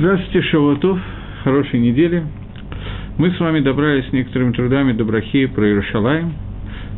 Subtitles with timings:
[0.00, 0.98] Здравствуйте, Шавуатов,
[1.44, 2.24] хорошей недели.
[3.18, 6.32] Мы с вами добрались с некоторыми трудами до брахи про Иерушалаем.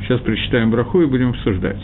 [0.02, 1.82] Сейчас прочитаем браху и будем обсуждать.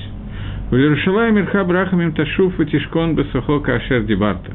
[0.70, 3.16] В Иерушалаем Ирха Брахамим Ташуф и Тишкон
[3.64, 4.52] Кашер Дебарта.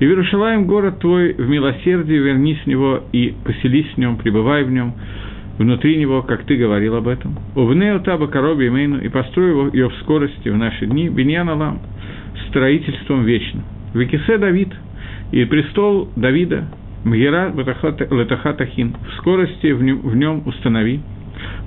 [0.00, 4.64] И в Иерушалаем город твой в милосердии, вернись в него и поселись в нем, пребывай
[4.64, 4.92] в нем,
[5.56, 7.38] внутри него, как ты говорил об этом.
[7.56, 11.78] Увнео таба короби имейну, и построй ее в скорости в наши дни, биньян алам,
[12.50, 13.64] строительством вечным.
[13.94, 14.68] Викисе Давид–
[15.32, 16.66] и престол Давида,
[17.04, 21.00] Мгера Летахатахин, в скорости в нем установи.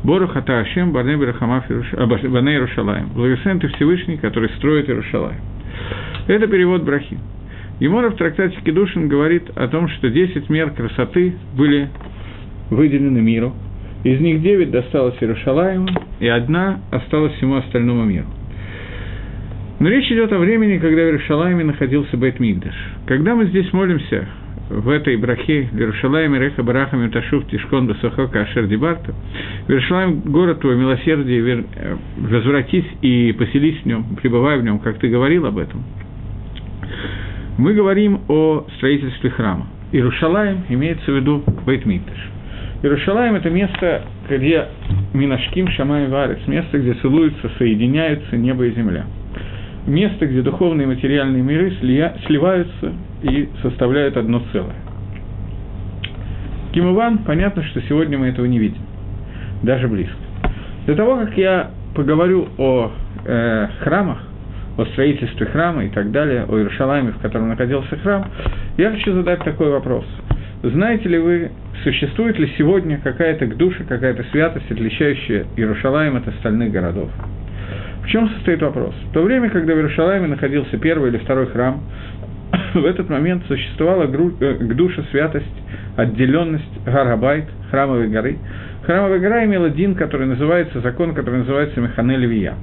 [0.04, 3.10] Бору Хата Ашем Барне Баней Рушалаем.
[3.16, 5.42] Благословен ты Всевышний, который строит Иерушалаем.
[6.28, 7.18] Это перевод брахи.
[7.80, 11.90] Емора в трактате Кедушин говорит о том, что 10 мер красоты были
[12.70, 13.54] выделены миру.
[14.04, 15.88] Из них 9 досталось Иерушалаему,
[16.20, 18.28] и одна осталась всему остальному миру.
[19.84, 22.74] Но речь идет о времени, когда в Иерушалайме находился Бейт Мигдаш.
[23.06, 24.26] Когда мы здесь молимся
[24.70, 29.14] в этой брахе Иерушалайме, Реха, Барахами, Ташуф, Тишкон, Басахока, Ашер, Дебарта,
[29.68, 31.66] Иерушалайм, город твой, милосердие, вер...
[31.76, 35.84] Э, возвратись и поселись в нем, пребывай в нем, как ты говорил об этом.
[37.58, 39.68] Мы говорим о строительстве храма.
[39.92, 42.30] Иерушалаем имеется в виду Бейт Мигдаш.
[42.84, 44.66] Иерушалаем– это место, где
[45.14, 49.08] Минашким, Шамай, Варец, место, где целуются, соединяются небо и земля–
[49.88, 51.72] место, где духовные и материальные миры
[52.26, 54.76] сливаются и составляют одно целое.
[56.74, 58.82] Кимован, понятно, что сегодня мы этого не видим,
[59.62, 60.16] даже близко.
[60.86, 62.92] Для того, как я поговорю о
[63.26, 64.20] э, храмах,
[64.78, 68.26] о строительстве храма и так далее, о Иерушалайме, в котором находился храм,
[68.78, 70.06] я хочу задать такой вопрос.
[70.64, 71.52] Знаете ли вы,
[71.84, 77.10] существует ли сегодня какая-то душа, какая-то святость, отличающая Иерушалайм от остальных городов?
[78.04, 78.94] В чем состоит вопрос?
[79.10, 81.82] В то время, когда в Иерушалайме находился первый или второй храм,
[82.74, 85.46] в этот момент существовала э, к душе святость,
[85.96, 88.38] отделенность Гарабайт, храмовой горы.
[88.84, 92.56] Храмовая гора имела дин, который называется, закон, который называется Механель Вия.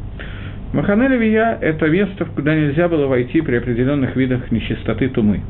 [0.73, 5.41] Маханель Вия– это место, куда нельзя было войти при определенных видах нечистоты тумы.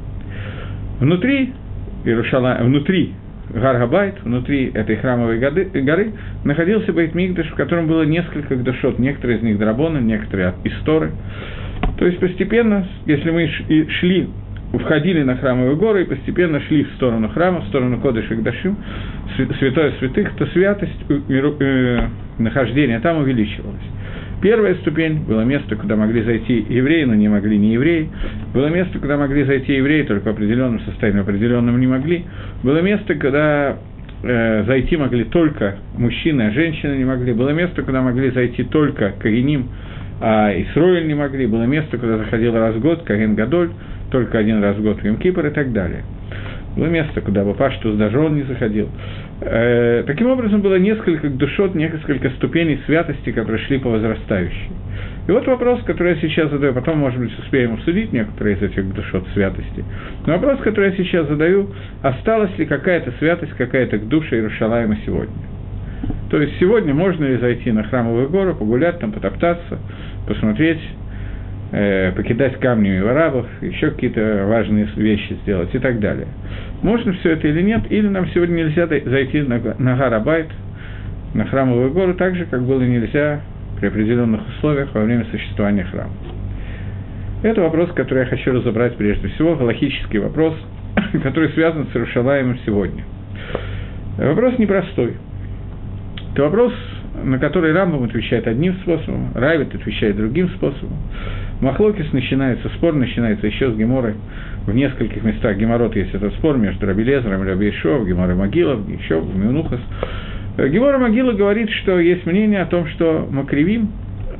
[1.00, 1.53] Внутри
[2.05, 2.59] Иерушала...
[2.62, 3.12] внутри
[3.53, 6.12] Гаргабайт, внутри этой храмовой горы,
[6.44, 11.12] находился Бейт Мигдаш, в котором было несколько душот, некоторые из них драбоны, некоторые от исторы.
[11.99, 13.49] То есть постепенно, если мы
[13.99, 14.28] шли,
[14.72, 18.77] входили на храмовую гору и постепенно шли в сторону храма, в сторону Кодыша Гдашим,
[19.59, 22.00] святое святых, то святость э, э,
[22.38, 23.82] нахождения там увеличивалась.
[24.41, 28.09] Первая ступень было место, куда могли зайти евреи, но не могли не евреи.
[28.55, 32.25] Было место, куда могли зайти евреи, только в определенном состоянии, в определенном не могли.
[32.62, 33.77] Было место, куда
[34.23, 37.34] э, зайти могли только мужчины, а женщины не могли.
[37.34, 39.69] Было место, куда могли зайти только Кариним,
[40.23, 41.47] а Исроиль не могли.
[41.47, 43.71] Было место, куда заходил раз в год, Карин Гадоль,
[44.11, 46.03] только один раз в год Кипр и так далее.
[46.77, 48.89] Было место, куда бы Паштус даже он не заходил.
[49.43, 54.71] Э, таким образом, было несколько душот, несколько ступеней святости, которые шли по возрастающей.
[55.28, 58.93] И вот вопрос, который я сейчас задаю, потом, может быть, успеем обсудить некоторые из этих
[58.93, 59.84] душот святости.
[60.27, 61.71] Но вопрос, который я сейчас задаю,
[62.03, 64.50] осталась ли какая-то святость, какая-то к душе
[65.06, 65.34] сегодня?
[66.31, 69.79] То есть сегодня можно ли зайти на храмовую гору, погулять там, потоптаться,
[70.27, 70.81] посмотреть,
[71.72, 76.26] э, покидать камнями арабов, еще какие-то важные вещи сделать и так далее.
[76.82, 80.48] Можно все это или нет, или нам сегодня нельзя зайти на, на Гарабайт,
[81.34, 83.41] на храмовую гору, так же, как было нельзя
[83.78, 86.12] при определенных условиях во время существования храма.
[87.42, 90.54] Это вопрос, который я хочу разобрать прежде всего, галахический вопрос,
[91.22, 93.04] который связан с Иерушалаемом сегодня.
[94.19, 95.14] Вопрос непростой.
[96.32, 96.75] Это вопрос,
[97.15, 100.97] на который Рамбам отвечает одним способом, Райвит отвечает другим способом.
[101.60, 104.15] Махлокис начинается, спор начинается еще с Геморой.
[104.66, 109.81] В нескольких местах Геморот есть этот спор между Рабелезером Рабейшов, Гемора Могилов, еще Мюнухас.
[110.56, 113.91] Гемора Могила говорит, что есть мнение о том, что Макривим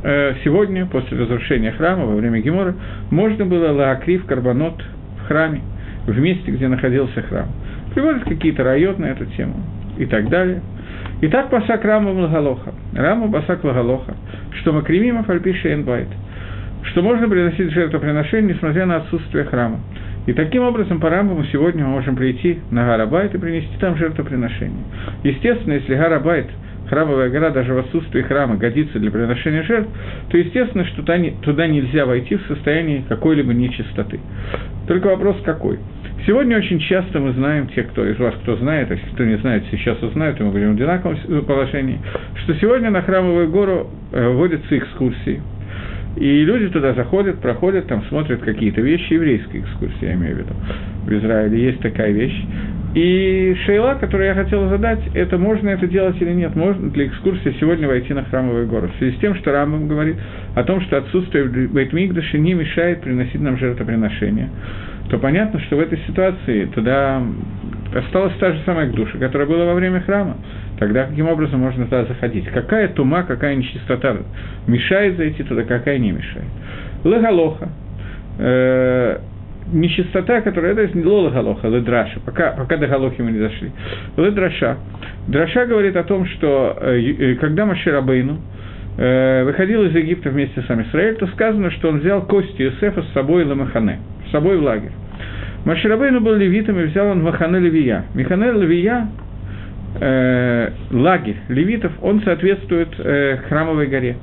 [0.03, 2.75] э, сегодня, после разрушения храма, во время Гемора,
[3.11, 4.83] можно было лаакрив карбонот
[5.23, 5.63] в храме,
[6.07, 7.49] в месте, где находился храм.
[7.95, 9.57] Приводят какие-то районы на эту тему
[9.99, 10.61] и так далее.
[11.21, 12.73] И так пасак Рама Лагалоха.
[12.95, 14.15] Рама пасак Лагалоха,
[14.61, 16.09] что Макривим Афальпиша Энбайт–
[16.85, 19.81] что можно приносить жертвоприношение, несмотря на отсутствие храма.
[20.27, 24.85] И таким образом, по Рамбаму сегодня мы можем прийти на Гарабайт и принести там жертвоприношение.
[25.25, 26.47] Естественно, если Гарабайт,
[26.89, 29.89] храмовая гора, даже в отсутствии храма годится для приношения жертв,
[30.31, 34.21] то естественно, что туда нельзя войти в состоянии какой-либо нечистоты.
[34.87, 35.79] Только вопрос какой?
[36.27, 39.65] Сегодня очень часто мы знаем, те, кто из вас, кто знает, а кто не знает,
[39.71, 41.99] сейчас узнают, и мы будем в одинаковом положении,
[42.43, 45.41] что сегодня на Храмовую гору э, вводятся экскурсии–
[46.17, 50.55] И люди туда заходят, проходят, там смотрят какие-то вещи, еврейские экскурсии, я имею в виду.
[51.05, 52.45] В Израиле есть такая вещь.
[52.95, 57.55] И шейла, которую я хотел задать, это можно это делать или нет, можно для экскурсии
[57.61, 58.91] сегодня войти на храмовый город.
[58.97, 60.17] В связи с тем, что Рамбам говорит
[60.57, 64.51] о том, что отсутствие Бейтмигдаша не мешает приносить нам жертвоприношения,
[65.09, 67.23] то понятно, что в этой ситуации туда
[67.95, 70.37] осталась та же самая душа, которая была во время храма.
[70.81, 72.47] Тогда каким образом можно туда заходить?
[72.47, 74.17] Какая тума, какая нечистота
[74.67, 76.47] мешает зайти туда, какая не мешает?
[77.05, 77.69] Лагалоха.
[78.39, 79.19] Э,
[79.71, 83.71] нечистота, которая, это не лола галоха, ледраша, пока, пока до галохи мы не дошли.
[84.17, 84.79] Ледраша.
[85.29, 88.39] Драша говорит о том, что э, э когда Маширабейну
[88.97, 93.13] э, выходил из Египта вместе с Амисраэль, то сказано, что он взял кости Юсефа с
[93.13, 93.99] собой Ламахане,
[94.29, 94.93] с собой в лагерь.
[95.67, 98.07] Маширабейну был левитом и взял он Махане Левия.
[98.15, 99.09] Махане Левия
[99.99, 104.17] э, лагерь левитов, он соответствует э, храмовой горе.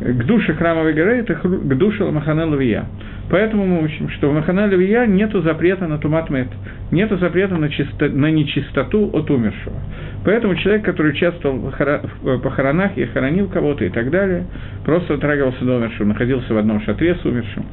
[0.00, 2.84] К душе храмовой горы– это к душе Махане Левия.
[3.30, 6.48] Поэтому мы учим, что в Махана Левия нет запрета на туматмет,
[6.90, 9.76] нет запрета на, чисто, на нечистоту от умершего.
[10.24, 14.44] Поэтому человек, который участвовал в похоронах и хоронил кого-то и так далее,
[14.84, 17.64] просто дотрагивался до умершего, находился в одном шатре с умершим.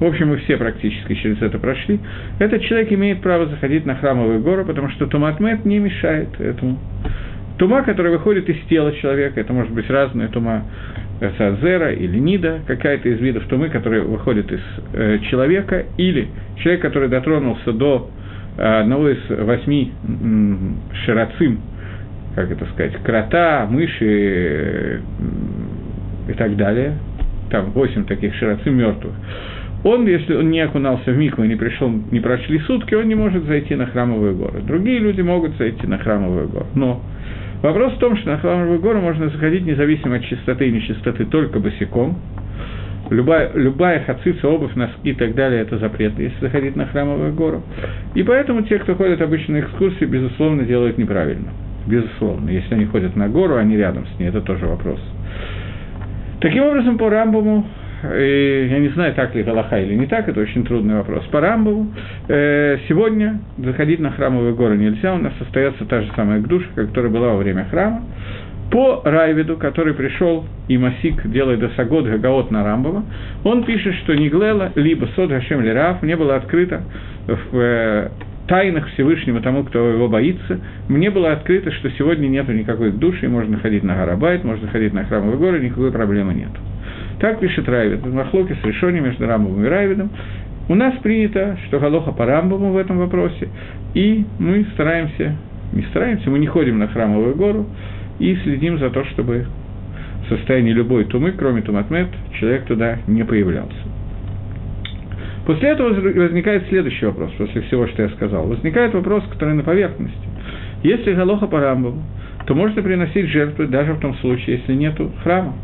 [0.00, 2.00] В общем, мы все практически через это прошли.
[2.38, 6.78] Этот человек имеет право заходить на храмовую гору, потому что туматмет не мешает этому.
[7.58, 10.64] Тума, которая выходит из тела человека, это может быть разная тума,
[11.36, 14.60] Сазера или Нида, какая-то из видов тумы, которая выходит из
[14.92, 16.28] э, человека, или
[16.58, 18.10] человек, который дотронулся до
[18.56, 21.60] э, одного из восьми э, ширацим,
[22.34, 25.00] как это сказать, крота, мыши э,
[26.28, 26.98] и так далее,
[27.50, 29.14] там восемь таких ширацим мертвых,
[29.84, 33.14] он, если он не окунался в микву и не пришел, не прошли сутки, он не
[33.14, 34.60] может зайти на храмовую гору.
[34.66, 36.66] Другие люди могут зайти на храмовую гору.
[36.74, 37.00] Но
[37.62, 41.58] Вопрос в том, что на Храмовую гору можно заходить независимо от чистоты и нечистоты только
[41.58, 42.18] босиком.
[43.10, 47.62] Любая, любая хацица, обувь, носки и так далее– это запрет, если заходить на Храмовую гору.
[48.14, 51.48] И поэтому те, кто ходят обычно на экскурсии, безусловно, делают неправильно.
[51.86, 52.50] Безусловно.
[52.50, 55.00] Если они ходят на гору, они рядом с ней, это тоже вопрос.
[56.40, 57.66] Таким образом, по Рамбаму
[58.02, 61.24] и я не знаю, так ли Галаха или не так, это очень трудный вопрос.
[61.26, 61.88] По Рамбову
[62.28, 67.10] э, сегодня заходить на храмовые горы нельзя, у нас остается та же самая гдуша, которая
[67.10, 68.02] была во время храма.
[68.70, 73.02] По Райвиду, который пришел, и Масик делает досагод Гагаот на Рамбова,
[73.42, 76.82] он пишет, что Ниглела, либо Сод Гашем Лераф не было открыто
[77.26, 78.10] в э,
[78.46, 83.58] тайнах Всевышнего тому, кто его боится, мне было открыто, что сегодня нет никакой души, можно
[83.58, 86.50] ходить на Гарабайт, можно ходить на храмовые горы, никакой проблемы нет.
[87.20, 88.06] Так пишет Райвид.
[88.06, 90.10] Махлоки с решением между Рамбом и Райвидом.
[90.68, 93.48] У нас принято, что Галоха по Рамбаму в этом вопросе,
[93.94, 95.34] и мы стараемся,
[95.72, 97.66] не стараемся, мы не ходим на храмовую гору
[98.18, 99.46] и следим за то, чтобы
[100.24, 103.74] в состоянии любой тумы, кроме туматмет, человек туда не появлялся.
[105.46, 108.46] После этого возникает следующий вопрос, после всего, что я сказал.
[108.46, 110.28] Возникает вопрос, который на поверхности.
[110.82, 112.02] Если Галоха по Рамбаму,
[112.46, 115.54] то можно приносить жертвы даже в том случае, если нет храма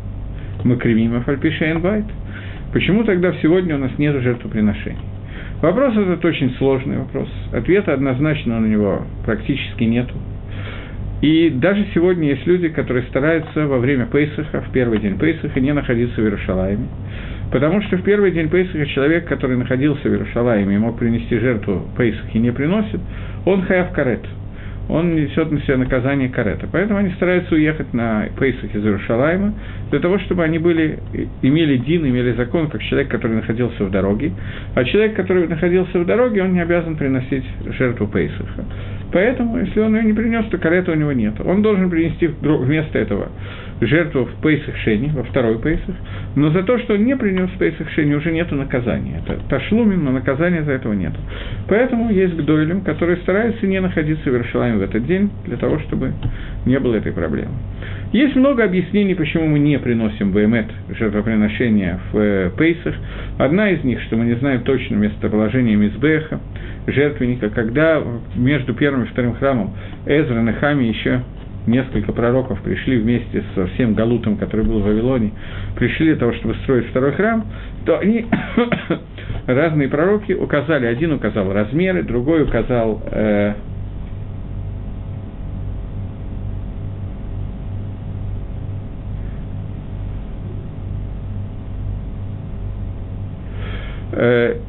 [0.65, 2.05] мы кривим Афальпишейн Байт.
[2.73, 4.97] Почему тогда сегодня у нас нет жертвоприношений?
[5.61, 7.29] Вопрос этот очень сложный вопрос.
[7.53, 10.15] Ответа однозначно на него практически нету.
[11.21, 15.71] И даже сегодня есть люди, которые стараются во время Пейсаха, в первый день Пейсаха, не
[15.71, 16.87] находиться в Иерушалайме.
[17.51, 21.87] Потому что в первый день Пейсаха человек, который находился в Иерушалайме и мог принести жертву
[21.95, 22.99] Пейсах и не приносит,
[23.45, 24.25] он хаяв карет–
[24.87, 26.67] он несет на себя наказание карета.
[26.71, 29.53] Поэтому они стараются уехать на Пейсах из Иерушалайма,
[29.89, 30.99] для того, чтобы они были,
[31.41, 34.31] имели дин, имели закон, как человек, который находился в дороге.
[34.75, 37.45] А человек, который находился в дороге, он не обязан приносить
[37.77, 38.65] жертву Пейсаха.
[39.11, 41.33] Поэтому, если он ее не принес, то карета у него нет.
[41.43, 43.29] Он должен принести вместо этого
[43.81, 45.95] жертву в Пейсах Шени, во второй Пейсах,
[46.35, 49.21] но за то, что он не принес в Пейсах Шени, уже нет наказания.
[49.25, 51.13] Это ташлумин, но наказания за этого нет.
[51.67, 56.13] Поэтому есть гдойлем, которые стараются не находиться в Иерушалайме в этот день, для того, чтобы
[56.65, 57.51] не было этой проблемы.
[58.11, 60.67] Есть много объяснений, почему мы не приносим БМЭТ,
[60.97, 62.95] жертвоприношения в э, Пейсах.
[63.37, 66.39] Одна из них, что мы не знаем точно местоположение Мизбеха,
[66.87, 68.01] жертвенника, когда
[68.35, 69.73] между первым и вторым храмом
[70.05, 71.21] Эзра, Нехами еще
[71.67, 75.31] несколько пророков пришли вместе со всем Галутом, который был в Вавилоне,
[75.75, 77.45] пришли для того, чтобы строить второй храм,
[77.85, 78.25] то они,
[79.47, 83.53] разные пророки, указали, один указал размеры, другой указал э,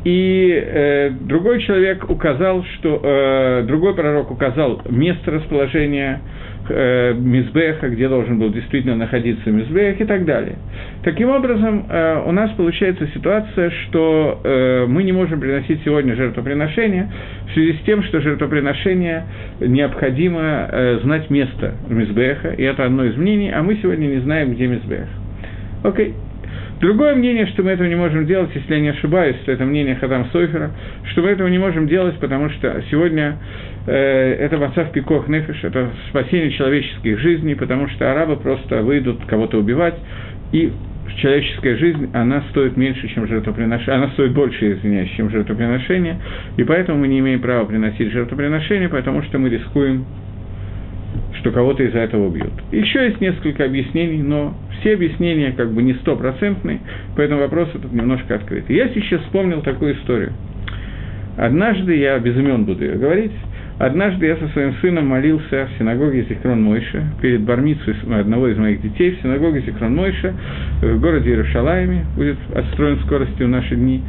[0.04, 6.20] и э, другой человек указал, что э, другой пророк указал место расположения
[6.68, 10.56] э, Мизбеха, где должен был действительно находиться Мизбех и так далее.
[11.04, 17.10] Таким образом, э, у нас получается ситуация, что э, мы не можем приносить сегодня жертвоприношение
[17.48, 19.24] в связи с тем, что жертвоприношение
[19.60, 24.54] необходимо э, знать место Мизбеха, и это одно из мнений, а мы сегодня не знаем,
[24.54, 25.06] где Мизбех.
[25.84, 26.08] Окей.
[26.08, 26.25] Okay.
[26.80, 30.26] Другое мнение, что мы этого не можем делать, если я не ошибаюсь, это мнение Хадам
[30.30, 30.72] Сойфера,
[31.10, 33.38] что мы этого не можем делать, потому что сегодня
[33.86, 39.58] э, это Васав Пикох Нефиш, это спасение человеческих жизней, потому что арабы просто выйдут кого-то
[39.58, 39.94] убивать,
[40.52, 40.70] и
[41.16, 46.20] человеческая жизнь, она стоит меньше, чем жертвоприношение, она стоит больше, извиняюсь, чем жертвоприношение,
[46.58, 50.04] и поэтому мы не имеем права приносить жертвоприношение, потому что мы рискуем
[51.40, 52.52] что кого-то из-за этого убьют.
[52.72, 56.80] Еще есть несколько объяснений, но все объяснения как бы не стопроцентные,
[57.16, 58.64] поэтому вопрос этот немножко открыт.
[58.68, 60.32] Я сейчас вспомнил такую историю.
[61.36, 63.32] Однажды, я без имен буду ее говорить,
[63.78, 68.80] Однажды я со своим сыном молился в синагоге Зикрон Мойша, перед бармицей одного из моих
[68.80, 70.32] детей, в синагоге Зикрон Мойша,
[70.80, 74.02] в городе Иерушалайме, будет отстроен скоростью в наши дни.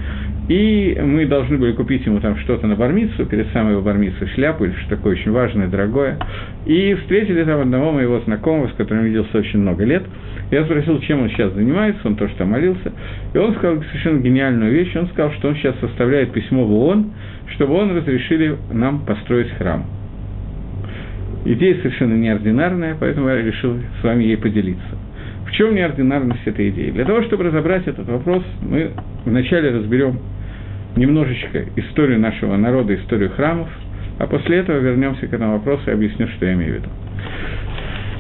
[0.48, 4.64] И мы должны были купить ему там что-то на бармицу, перед самой его бармицей, шляпу
[4.64, 6.18] или что такое очень важное, дорогое.
[6.66, 10.04] И встретили там одного моего знакомого, с которым виделся очень много лет.
[10.50, 12.94] Я спросил, чем он сейчас занимается, он тоже там молился.
[13.34, 14.96] И он сказал совершенно гениальную вещь.
[14.96, 17.12] Он сказал, что он сейчас составляет письмо в ООН,
[17.56, 19.86] чтобы он разрешили нам построить храм.
[21.44, 24.98] Идея совершенно неординарная, поэтому я решил с вами ей поделиться.
[25.46, 26.92] В чем неординарность этой идеи?
[26.92, 28.92] Для того, чтобы разобрать этот вопрос, мы
[29.26, 30.20] вначале разберем
[30.98, 33.70] немножечко историю нашего народа, историю храмов,
[34.20, 36.90] а после этого вернемся к этому вопросу и объясню, что я имею в виду.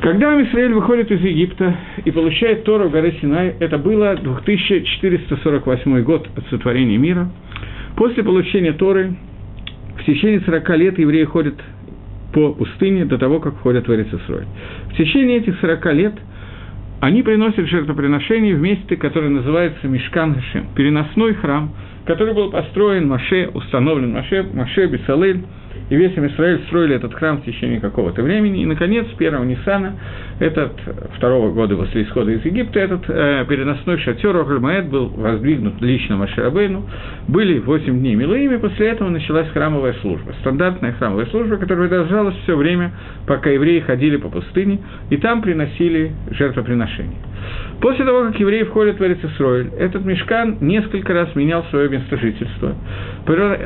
[0.01, 6.29] Когда Израиль выходит из Египта и получает Тору в горе Синай, это было 2448 год
[6.35, 7.29] от сотворения мира.
[7.95, 9.15] После получения Торы
[9.97, 11.55] в течение 40 лет евреи ходят
[12.31, 14.45] по пустыне до того, как входят в Эрицесрой.
[14.91, 16.13] В течение этих 40 лет
[16.99, 21.71] они приносят жертвоприношение в месте, которое называется Мишкан Гашем, переносной храм,
[22.07, 25.45] который был построен Маше, установлен Маше, Маше Бесалель,
[25.89, 28.61] и весь Израиль строили этот храм в течение какого-то времени.
[28.61, 29.95] И, наконец, первого Ниссана,
[30.39, 30.73] этот
[31.15, 36.85] второго года после исхода из Египта, этот э, переносной шатер Охальмаэт был воздвигнут лично Маширабейну.
[37.27, 40.33] Были 8 дней Милуими, после этого началась храмовая служба.
[40.41, 42.91] Стандартная храмовая служба, которая продолжалась все время,
[43.25, 44.79] пока евреи ходили по пустыне,
[45.09, 47.17] и там приносили жертвоприношения.
[47.79, 52.75] После того, как евреи входят в Эрицесройль, этот мешкан несколько раз менял свое место жительства.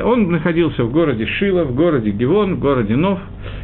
[0.04, 3.18] Он находился в городе Шила, в городе Гивон, в городе Нов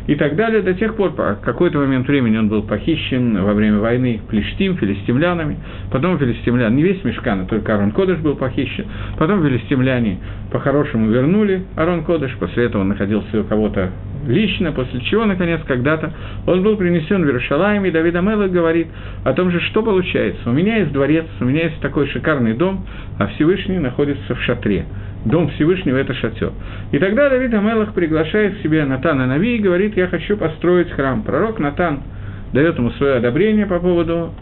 [0.06, 3.78] и так далее, до тех пор, по какой-то момент времени он был похищен во время
[3.78, 5.58] войны Плештим, филистимлянами,
[5.90, 8.86] потом филистимлян, не весь мешкан, а только Арон Кодыш был похищен,
[9.18, 10.18] потом филистимляне
[10.50, 13.90] по-хорошему вернули Арон Кодыш, после этого он находился у кого-то
[14.26, 16.12] лично, после чего, наконец, когда-то
[16.46, 18.88] он был принесен в Иерушалаем, и Давид Амелах говорит
[19.24, 20.48] о том же, что получается.
[20.48, 22.86] У меня есть дворец, у меня есть такой шикарный дом,
[23.18, 24.84] а Всевышний находится в шатре.
[25.28, 26.52] Дом Всевышнего– это шатер.
[26.90, 31.22] И тогда Давид Амелах приглашает к себе Натана Нави и говорит, я хочу построить храм.
[31.22, 32.02] Пророк Натан
[32.52, 34.32] дает ему свое одобрение по поводу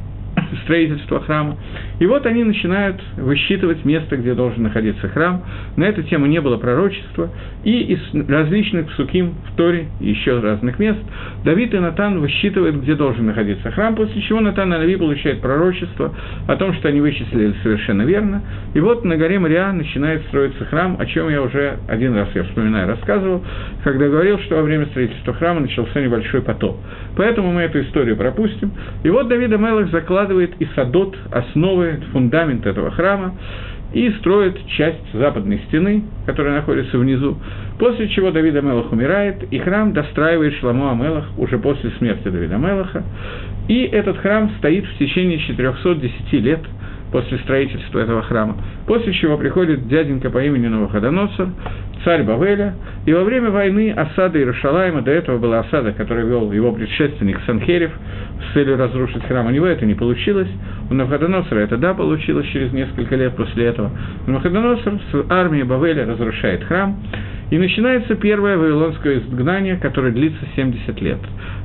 [0.64, 1.56] строительства храма.
[1.98, 5.42] И вот они начинают высчитывать место, где должен находиться храм.
[5.76, 7.30] На эту тему не было пророчества.
[7.64, 10.98] И из различных псуким в Торе и еще разных мест
[11.44, 16.14] Давид и Натан высчитывают, где должен находиться храм, после чего Натан и Нави получает пророчество
[16.46, 18.42] о том, что они вычислили совершенно верно.
[18.74, 22.44] И вот на горе Мария начинает строиться храм, о чем я уже один раз, я
[22.44, 23.44] вспоминаю, рассказывал,
[23.84, 26.76] когда говорил, что во время строительства храма начался небольшой потоп.
[27.16, 28.72] Поэтому мы эту историю пропустим.
[29.02, 33.34] И вот Давид Амелах закладывает и садот, основы, фундамент этого храма,
[33.92, 37.38] и строит часть западной стены, которая находится внизу,
[37.78, 43.04] после чего Давид Амелах умирает, и храм достраивает Шламу Амелах уже после смерти Давида Амелаха,
[43.68, 46.60] и этот храм стоит в течение 410 лет–
[47.12, 51.48] после строительства этого храма, после чего приходит дяденька по имени Новоходоносор,
[52.04, 56.72] царь Бавеля, и во время войны осады Иерушалайма, до этого была осада, которую вел его
[56.72, 57.90] предшественник Санхерев
[58.48, 60.48] с целью разрушить храм, у него это не получилось,
[60.90, 63.90] у Новоходоносора это да получилось через несколько лет после этого,
[64.26, 66.96] Новоходоносор с армией Бавеля разрушает храм,
[67.50, 71.18] и начинается первое вавилонское изгнание, которое длится 70 лет.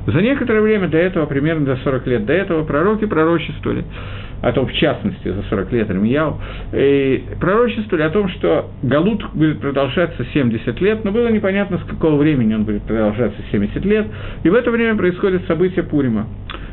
[0.06, 3.84] За некоторое время до этого, примерно до 40 лет до этого, пророки пророчествовали,
[4.42, 6.40] о том, в частности, за 40 лет Ирмияу,
[6.72, 12.16] и пророчествовали о том, что Галут будет продолжаться 70 лет, но было непонятно, с какого
[12.16, 14.06] времени он будет продолжаться 70 лет,
[14.42, 16.26] и в это время происходит событие Пурима.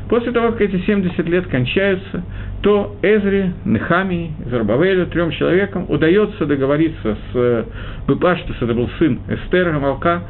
[0.08, 2.24] После того, как эти 70 лет кончаются,
[2.62, 7.64] то Эзре, Нехамии, Зарбавелю, трем человекам удается договориться с
[8.06, 10.22] Бепаштус, это был сын Эстера, Малка,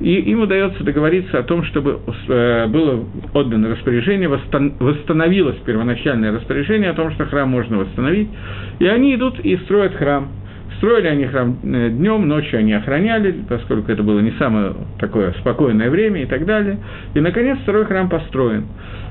[0.00, 6.94] и им удается договориться о том, чтобы э, было отдано распоряжение, восстановилось первоначальное распоряжение о
[6.94, 8.28] том, что храм можно восстановить,
[8.80, 10.28] и они идут и строят храм–
[10.76, 15.88] Строили они храм э, днем, ночью они охраняли, поскольку это было не самое такое спокойное
[15.88, 16.78] время и так далее.
[17.14, 18.66] И, наконец, второй храм построен.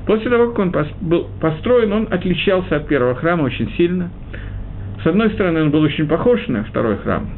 [0.06, 4.10] После того, как он был построен, он отличался от первого храма очень сильно.
[5.02, 7.28] С одной стороны, он был очень похож на второй храм,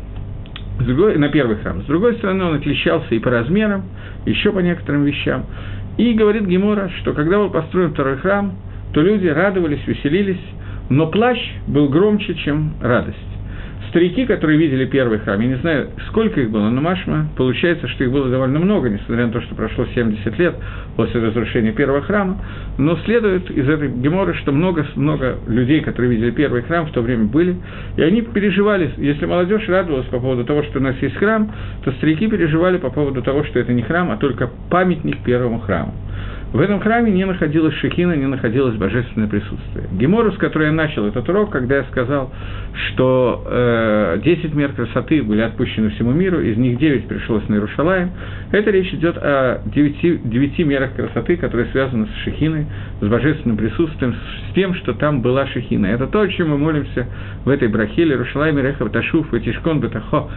[0.79, 1.83] с другой, на первый храм.
[1.83, 3.85] С другой стороны, он отличался и по размерам,
[4.27, 5.47] еще по некоторым вещам.
[5.97, 8.53] И говорит Гемора, что когда был построен второй храм,
[8.93, 10.41] то люди радовались, веселились,
[10.91, 13.28] но плащ был громче, чем радость
[13.91, 18.05] старики, которые видели первый храм, я не знаю, сколько их было, но Машма, получается, что
[18.05, 20.55] их было довольно много, несмотря на то, что прошло 70 лет
[20.97, 22.41] после разрушения первого храма,
[22.77, 27.01] но следует из этой геморы, что много, много людей, которые видели первый храм, в то
[27.01, 27.57] время были,
[27.97, 31.51] и они переживали, если молодежь радовалась по поводу того, что у нас есть храм,
[31.85, 35.95] то старики переживали по поводу того, что это не храм, а только памятник первому храму.
[36.53, 39.87] В этом храме не находилась шехина, не находилось божественное присутствие.
[39.93, 42.33] Гемору, с которой я начал этот урок, когда я сказал,
[42.89, 48.13] что э, 10 мер красоты были отпущены всему миру, из них 9 пришлось на Иерушалаем,
[48.51, 52.67] это речь идет о 9, 9 мерах красоты, которые связаны с шехиной,
[53.03, 55.87] с божественным присутствием, с тем, что там была шехина.
[55.87, 57.09] Это то, о чем мы молимся
[57.45, 60.31] в этой брахиле, Иерушалайме, Рехав, Ташуф, Тишкон, Бетахо,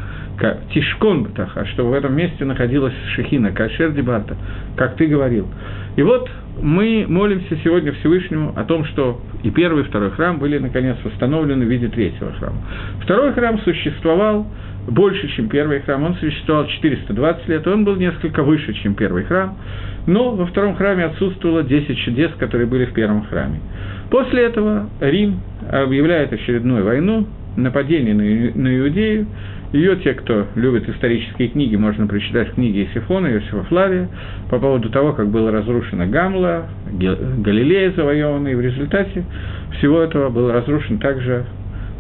[0.74, 4.36] Тишкон, Бетаха, чтобы в этом месте находилась шехина, Кашер Дебата,
[4.76, 5.48] как ты говорил.
[5.96, 6.30] И вот
[6.62, 11.66] мы молимся сегодня Всевышнему о том, что и первый, и второй храм были, наконец, восстановлены
[11.66, 12.58] в виде третьего храма.
[13.04, 14.48] Второй храм существовал
[14.88, 19.58] больше, чем первый храм, он существовал 420 лет, он был несколько выше, чем первый храм,
[20.08, 23.60] но во втором храме отсутствовало 10 чудес, которые были в первом храме.
[24.10, 29.28] После этого Рим объявляет очередную войну, нападение на, на Иудею,
[29.74, 34.10] ее те, кто любит исторические книги, можно прочитать в книге Исифона, Иосифа Флавия,
[34.50, 39.24] по поводу того, как была разрушена Гамла, Галилея завоеванная, и в результате
[39.78, 41.46] всего этого был разрушен также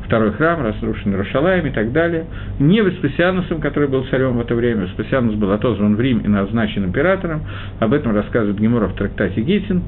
[0.05, 2.25] второй храм, разрушен Рушалаем и так далее.
[2.59, 6.83] Не Веспасианусом, который был царем в это время, Веспасианус был отозван в Рим и назначен
[6.83, 7.43] императором,
[7.79, 9.83] об этом рассказывает Гемора в трактате Гитин,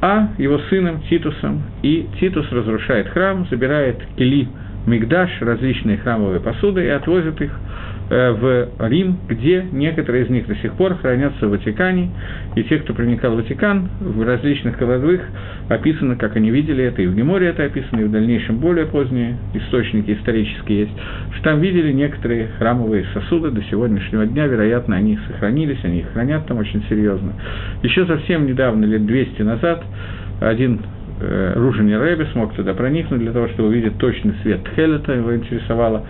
[0.00, 4.48] а его сыном Титусом, и Титус разрушает храм, забирает Кили
[4.86, 7.52] Мигдаш, различные храмовые посуды, и отвозят их
[8.10, 12.10] э, в Рим, где некоторые из них до сих пор хранятся в Ватикане,
[12.56, 15.20] и те, кто проникал в Ватикан, в различных кладовых
[15.68, 19.36] описано, как они видели это, и в Геморе это описано, и в дальнейшем более поздние
[19.54, 20.92] источники исторические есть,
[21.34, 26.46] что там видели некоторые храмовые сосуды до сегодняшнего дня, вероятно, они сохранились, они их хранят
[26.46, 27.32] там очень серьезно.
[27.82, 29.84] Еще совсем недавно, лет 200 назад,
[30.40, 30.80] один
[31.56, 36.04] Ружини Рэби смог туда проникнуть для того, чтобы увидеть точный цвет Тхелета, его интересовало,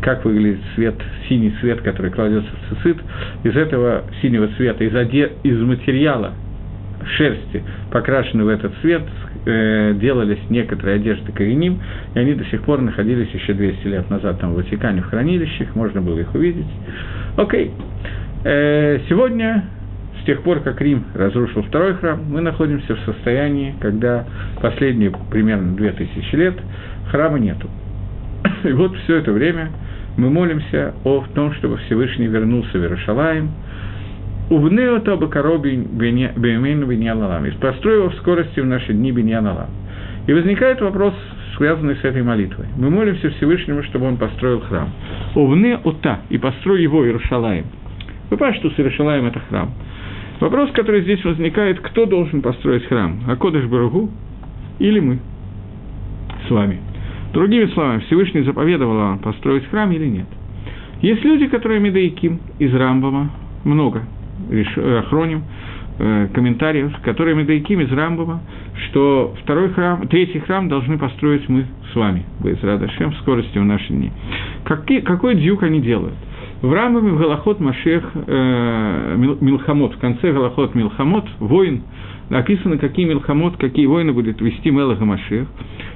[0.00, 0.94] как выглядит цвет,
[1.28, 2.98] синий цвет, который кладется в цицит.
[3.44, 6.32] Из этого синего цвета, из, оде, из материала
[7.16, 9.02] шерсти, покрашенный в этот цвет,
[9.44, 11.80] э, делались некоторые одежды кореним,
[12.14, 15.74] и они до сих пор находились еще 200 лет назад там в Ватикане в хранилищах,
[15.74, 16.66] можно было их увидеть.
[17.36, 17.72] Окей.
[18.44, 19.64] Э, сегодня
[20.22, 24.24] с тех пор, как Рим разрушил второй храм, мы находимся в состоянии, когда
[24.60, 26.54] последние примерно две тысячи лет
[27.10, 27.68] храма нету.
[28.64, 29.70] И вот все это время
[30.16, 33.50] мы молимся о том, чтобы Всевышний вернулся в Иерушалаем,
[34.50, 39.68] Увнео то бакароби бемену беньяналам, построй его в скорости в наши дни беньяналам.
[40.26, 41.14] И возникает вопрос,
[41.56, 42.66] связанный с этой молитвой.
[42.76, 44.90] Мы молимся Всевышнему, чтобы он построил храм.
[45.34, 47.64] Увне ота, и построй его Иерушалаем.
[48.30, 49.72] Вы понимаете, что с Иерушалаем это храм.
[50.42, 53.20] Вопрос, который здесь возникает, кто должен построить храм?
[53.28, 54.10] Акодыш Баругу
[54.80, 55.20] или мы
[56.48, 56.80] с вами?
[57.32, 60.26] Другими словами, Всевышний заповедовал вам построить храм или нет?
[61.00, 63.30] Есть люди, которые Медаиким из Рамбама,
[63.62, 64.02] много,
[65.10, 65.44] хроним,
[66.00, 68.40] э, комментариев, которые Медаиким из Рамбама,
[68.88, 73.64] что второй храм, третий храм должны построить мы с вами, в Израдашем, в скорости в
[73.64, 74.10] наши дни.
[74.64, 76.14] Какие, какой дюк они делают?
[76.62, 81.82] В Рамбаме в Галахот Машех э, Милхамот, в конце Галахот Милхамот, воин,
[82.30, 85.48] написано, какие Милхамот, какие войны будет вести Мелах Машех.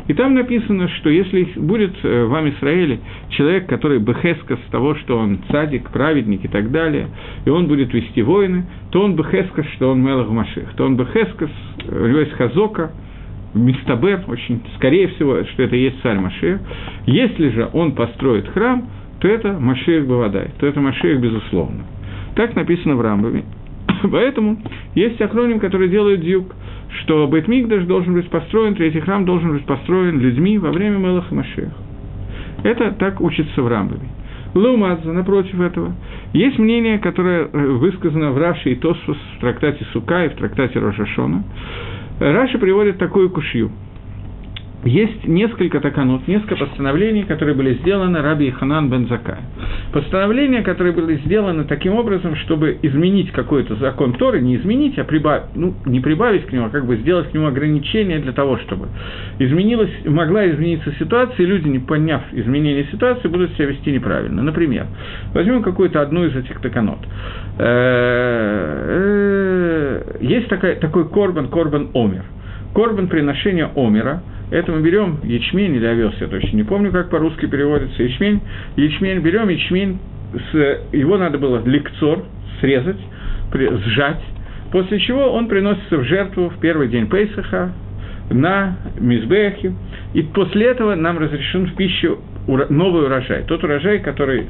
[0.09, 2.99] И там написано, что если будет э, в Израиле
[3.29, 7.11] человек, который бехескас того, что он цадик, праведник и так далее,
[7.45, 11.51] и он будет вести войны, то он бехескас, что он Мелах Машех, то он бехескас,
[11.89, 12.91] у него есть хазока,
[13.55, 16.61] Мистабер, очень скорее всего, что это и есть царь Машех.
[17.07, 18.87] Если же он построит храм,
[19.21, 21.85] то это Машех Бавадай, то это Машех безусловно.
[22.35, 23.45] Так написано в Рамбаме.
[24.11, 24.59] Поэтому
[24.95, 26.55] есть охроним, которые делают дюк,
[27.03, 31.71] что Бейтмикдаш должен быть построен, третий храм должен быть построен людьми во время Мелаха Машех.
[32.63, 34.09] Это так учится в Рамбаме.
[34.55, 35.95] Лаумадза, напротив этого,
[36.33, 40.79] есть мнение, которое э, высказано в Раше и Тосфос в трактате Сука и в трактате
[40.79, 41.45] Рошашона.
[42.21, 43.71] Раша приводит такую кушью–
[44.87, 49.39] есть несколько таканот, несколько постановлений, которые были сделаны Раби Ханан бен Закай.
[49.93, 55.55] Постановления, которые были сделаны таким образом, чтобы изменить какой-то закон Торы, не изменить, а прибавить,
[55.55, 58.89] ну, не прибавить к нему, а как бы сделать к нему ограничения для того, чтобы
[59.39, 64.43] изменилась, могла измениться ситуация, и люди, не поняв изменения ситуации, будут себя вести неправильно.
[64.43, 64.87] Например,
[65.35, 66.99] возьмем какую-то одну из этих таканот.
[67.59, 67.65] Э,
[70.13, 72.25] э, есть такой корбан, корбан омер.
[72.75, 77.47] Корбан приношения омера– это мы берем ячмень или овес, я точно не помню, как по-русски
[77.47, 78.41] переводится, ячмень,
[78.77, 79.99] ячмень, берем ячмень,
[80.53, 82.25] с, его надо было лекцор,
[82.61, 83.01] срезать,
[83.53, 84.23] сжать,
[84.71, 87.73] после чего он приносится в жертву в первый день Пейсаха
[88.31, 89.73] на Мизбехе,
[90.15, 94.47] и после этого нам разрешен в пищу новый урожай, тот урожай, который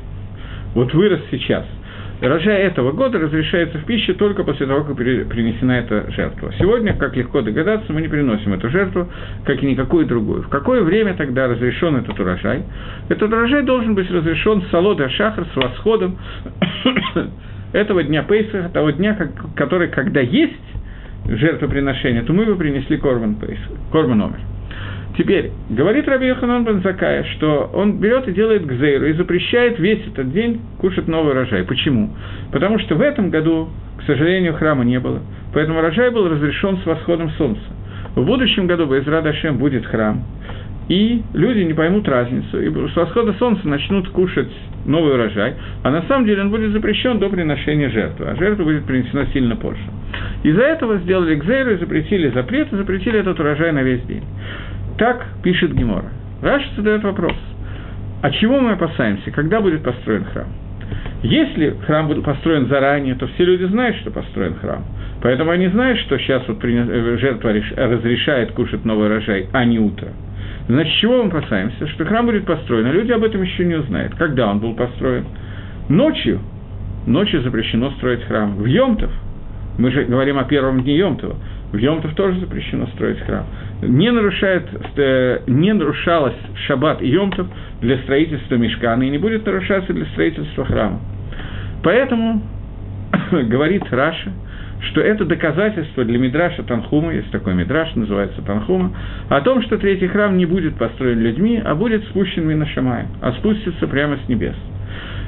[0.75, 1.67] вот вырос сейчас–
[2.21, 6.53] Рожай этого года разрешается в пищу только после того, как принесена эта жертва.
[6.59, 9.09] Сегодня, как легко догадаться, мы не приносим эту жертву,
[9.45, 10.43] как и никакую другую.
[10.43, 12.63] В какое время тогда разрешен этот урожай?
[13.11, 16.17] Этот урожай должен быть разрешен с Салода Шахар, с восходом
[17.73, 19.17] этого дня Пейса, того дня,
[19.55, 20.55] который, когда есть
[21.27, 23.59] жертвоприношение, то мы его принесли Корбан, Пейс,
[23.93, 24.56] Корбан Омер.
[25.17, 30.07] Теперь, говорит Раби Йоханан бен Закая, что он берет и делает гзейру и запрещает весь
[30.09, 31.65] этот день кушать новый урожай.
[31.65, 32.11] Почему?
[32.53, 35.21] Потому что в этом году, к сожалению, храма не было,
[35.55, 37.63] поэтому урожай был разрешен с восходом солнца.
[38.15, 40.23] В будущем году Байзра Дашем будет храм,
[40.89, 44.53] и люди не поймут разницу, и с восхода солнца начнут кушать
[44.85, 48.85] новый урожай, а на самом деле он будет запрещен до приношения жертвы, а жертва будет
[48.85, 49.83] принесена сильно позже.
[50.43, 54.23] Из-за этого сделали гзейру и запретили запрет, и запретили этот урожай на весь день.
[54.99, 56.11] Так пишет Гемора.
[56.43, 57.35] Раша задает вопрос.
[58.23, 59.31] От чего мы опасаемся?
[59.31, 60.47] Когда будет построен храм?
[61.23, 64.85] Если храм будет построен заранее, то все люди знают, что построен храм.
[65.23, 70.09] Поэтому они знают, что сейчас вот э, жертва разрешает кушать новый урожай, а не утро.
[70.69, 71.87] Значит, чего мы опасаемся?
[71.89, 74.15] Что храм будет построен, а люди об этом еще не узнают.
[74.15, 75.25] Когда он был построен?
[75.89, 76.41] Ночью.
[77.07, 78.57] Ночью запрещено строить храм.
[78.57, 79.11] В Йомтов.
[79.79, 81.37] Мы же говорим о первом дне Йомтова.
[81.77, 83.45] В Йомтов тоже запрещено строить храм.
[83.83, 86.33] Не, нарушает, э, не нарушалось
[86.67, 87.49] шаббат и Йомтов
[87.83, 91.01] для строительства мешкана и не будет нарушаться для строительства храма.
[91.83, 92.41] Поэтому
[93.31, 94.33] говорит Раша,
[94.89, 98.97] что это доказательство для Мидраша Танхума, есть такой Мидраш, называется Танхума,
[99.29, 103.87] о том, что третий храм не будет построен людьми, а будет спущен Минашамаем, а спустится
[103.87, 104.57] прямо с небес.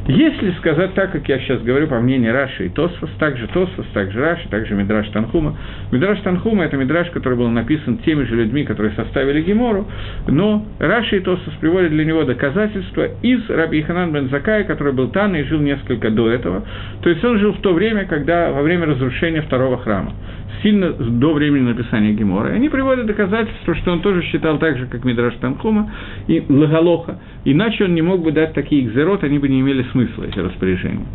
[0.06, 4.20] Если сказать так, как я сейчас говорю, по мнению Раши и Тосфос, также Тосфос, также
[4.20, 5.56] Раши, также Мидраш Танхума.
[5.92, 9.86] Мидраш Танхума– это Мидраш, который был написан теми же людьми, которые составили Гемору,
[10.26, 15.08] но Раши и Тосфос приводят для него доказательства из Раби Иханан бен Закая, который был
[15.08, 16.64] Тан и жил несколько до этого.
[17.02, 20.14] То есть он жил в то время, когда, во время разрушения второго храма
[20.62, 22.52] сильно до времени написания Гемора.
[22.52, 25.90] И они приводят доказательства, что он тоже считал так же, как Мидраш Танхума
[26.26, 30.24] и Лагалоха, иначе он не мог бы дать такие экзерот, они бы не имели смысла,
[30.24, 31.06] эти распоряжения.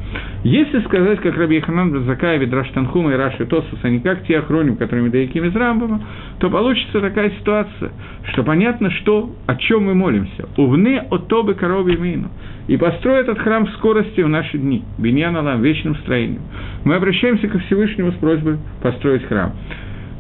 [0.43, 4.39] Если сказать, как Раби Ханан Базакая, Мидраш Танхума и Раши Тосус, а не как те
[4.39, 6.01] охроним, которые Медаиким из Рамбама,
[6.39, 7.91] то получится такая ситуация,
[8.31, 10.47] что понятно, что, о чем мы молимся.
[10.57, 12.29] Увне отобы корове мину.
[12.67, 14.83] И построит этот храм в скорости в наши дни.
[14.97, 16.41] Беньян Алам, вечным строением.
[16.85, 19.53] Мы обращаемся ко Всевышнему с просьбой построить храм.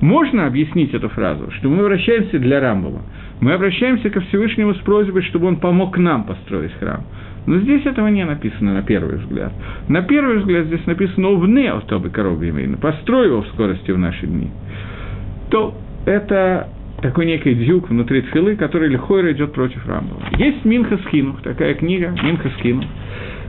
[0.01, 3.01] Можно объяснить эту фразу, что мы обращаемся для Рамбова.
[3.39, 7.03] Мы обращаемся ко Всевышнему с просьбой, чтобы он помог нам построить храм.
[7.45, 9.51] Но здесь этого не написано на первый взгляд.
[9.89, 14.27] На первый взгляд здесь написано «Увне отобы коровы имейно», «построй его в скорости в наши
[14.27, 14.49] дни».
[15.49, 15.75] То
[16.05, 16.69] это
[17.01, 20.21] такой некий дюк внутри тфилы, который легко идет против Рамбова.
[20.37, 22.85] Есть Минха Скинух, такая книга, Минха Скинух,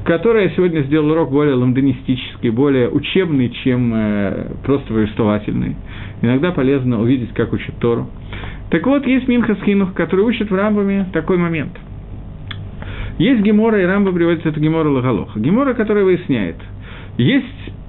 [0.05, 5.77] которая сегодня сделал урок более ламданистический, более учебный, чем э, просто повествовательный.
[6.21, 8.09] Иногда полезно увидеть, как учит Тору.
[8.71, 11.73] Так вот, есть Минха Скинух, который учит в Рамбаме такой момент.
[13.19, 15.39] Есть Гемора, и Рамба приводит это Гемора Лагалоха.
[15.39, 16.57] Гемора, которая выясняет,
[17.17, 17.47] есть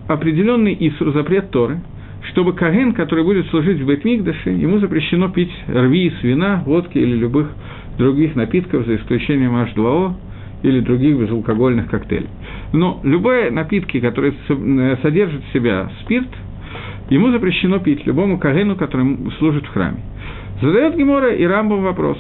[0.08, 1.80] определенный Исур, запрет Торы–
[2.32, 7.16] чтобы Каген, который будет служить в Бейтмикдаше, ему запрещено пить рви из вина, водки или
[7.16, 7.50] любых
[7.98, 10.14] других напитков, за исключением H2O
[10.64, 12.30] или других безалкогольных коктейлей.
[12.74, 16.30] Но любые напитки, которые э, содержат в себя спирт,
[17.10, 20.00] ему запрещено пить любому Кагену, который служит в храме.
[20.62, 22.18] Задает Гемора и Рамбам вопрос,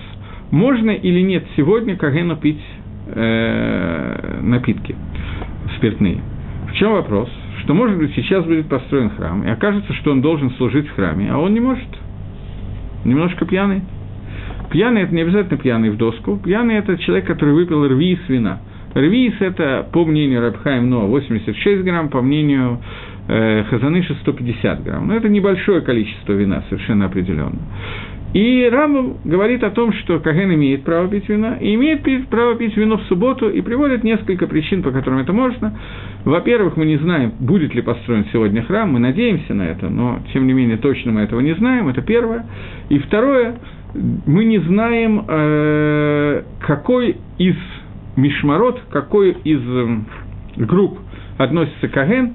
[0.52, 2.62] можно или нет сегодня Кагену пить
[3.08, 4.96] э, напитки
[5.78, 6.22] спиртные.
[6.70, 7.30] В чем вопрос?
[7.66, 11.30] что, может быть, сейчас будет построен храм, и окажется, что он должен служить в храме,
[11.32, 11.88] а он не может.
[13.04, 13.82] Немножко пьяный.
[14.70, 16.38] Пьяный– это не обязательно пьяный в доску.
[16.38, 18.60] Пьяный– это человек, который выпил рви из вина.
[18.94, 22.80] Рвиис– это, по мнению Рабхаим Но, 86 грамм, по мнению
[23.28, 25.08] э, Хазаныша 150 грамм.
[25.08, 27.60] Но это небольшое количество вина, совершенно определенно.
[28.36, 32.76] И Рамбам говорит о том, что Каген имеет право пить вина, и имеет право пить
[32.76, 35.80] вино в субботу, и приводит несколько причин, по которым это можно.
[36.26, 40.48] Во-первых, мы не знаем, будет ли построен сегодня храм, мы надеемся на это, но, тем
[40.48, 42.46] не менее, точно мы этого не знаем, это первое.
[42.90, 43.56] И второе,
[43.94, 47.56] мы не знаем, э, какой из
[48.18, 49.62] Мишмарот, какой из
[50.58, 51.00] групп
[51.38, 52.34] относится Каген,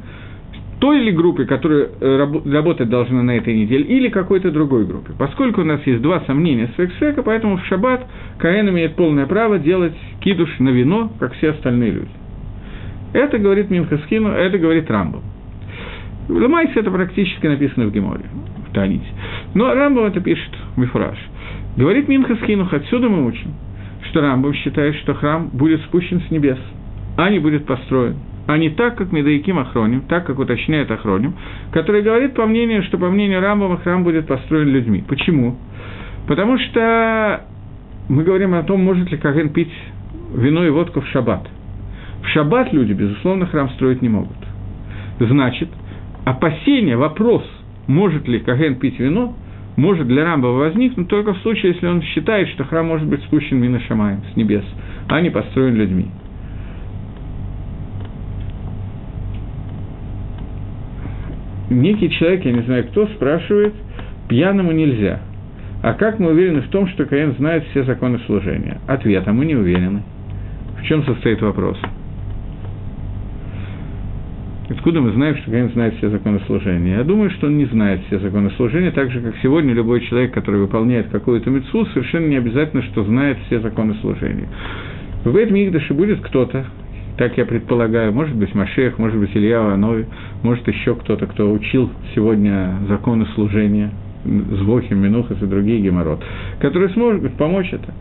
[0.81, 5.13] той или группе, которая э, работать должна на этой неделе, или какой-то другой группе.
[5.17, 8.07] Поскольку у нас есть два сомнения с Вексека, поэтому в шаббат
[8.39, 12.11] Каэн имеет полное право делать кидуш на вино, как все остальные люди.
[13.13, 15.23] Это говорит Минхаскину, это говорит Рамбам.
[16.29, 18.25] В Ламайсе это практически написано в Геморе,
[18.69, 19.07] в Таните.
[19.55, 21.19] Но Рамбам это пишет, Мифраж.
[21.77, 23.53] Говорит Минхаскину, отсюда мы учим,
[24.09, 26.59] что Рамбам считает, что храм будет спущен с небес,
[27.19, 28.17] а не будет построен–
[28.47, 31.35] а не так, как Медаиким Ахроним, так, как уточняет Ахроним,
[31.73, 35.05] который говорит, по мнению, что по мнению Рамбама храм будет построен людьми.
[35.07, 35.57] Почему?
[36.27, 37.47] Потому что
[38.09, 39.73] мы говорим о том, может ли Каген пить
[40.35, 41.49] вино и водку в шаббат.
[42.23, 44.37] В шаббат люди, безусловно, храм строить не могут.
[45.19, 45.69] Значит,
[46.25, 47.45] опасение, вопрос,
[47.87, 49.35] может ли Каген пить вино,
[49.77, 53.59] может для Рамбова возникнуть только в случае, если он считает, что храм может быть спущен
[53.59, 54.65] Мина Шамаем, с небес,
[55.09, 56.11] а не построен людьми.
[61.71, 63.75] Некий человек, я не знаю кто, спрашивает,
[64.29, 65.21] пьяному нельзя.
[65.83, 68.79] А как мы уверены в том, что Каин знает все законы служения?
[68.87, 70.03] Ответ, а мы не уверены.
[70.79, 71.79] В чем состоит вопрос?
[74.69, 76.97] Откуда мы знаем, что Каин знает все законы служения?
[76.97, 80.33] Я думаю, что он не знает все законы служения, так же, как сегодня любой человек,
[80.33, 84.49] который выполняет какую-то мецу, совершенно не обязательно, что знает все законы служения.
[85.25, 86.67] В этом Мигдаше будет кто-то,
[87.21, 90.07] так я предполагаю, может быть Машех, может быть Илья Ванови,
[90.43, 93.91] может еще кто-то, кто учил сегодня законы служения,
[94.25, 96.25] Звохим, Минухас и другие геморрот,
[96.61, 97.93] которые смогут помочь это.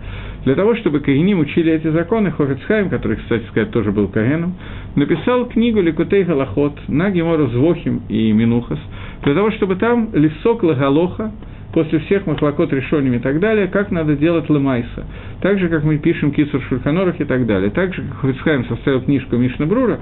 [0.45, 4.55] Для того, чтобы Каиним учили эти законы, Хофицхайм, который, кстати сказать, тоже был Каеном,
[4.95, 8.79] написал книгу Ликутей Галахот на гемору Звохим и Минухас,
[9.23, 11.33] для того, чтобы там лисок Лагалоха,
[11.73, 15.05] после всех махлокот решением и так далее, как надо делать лемайса.
[15.41, 17.69] Так же, как мы пишем кисур шульханорах и так далее.
[17.69, 19.99] Так же, как Хуцхайм составил книжку Мишна Брура,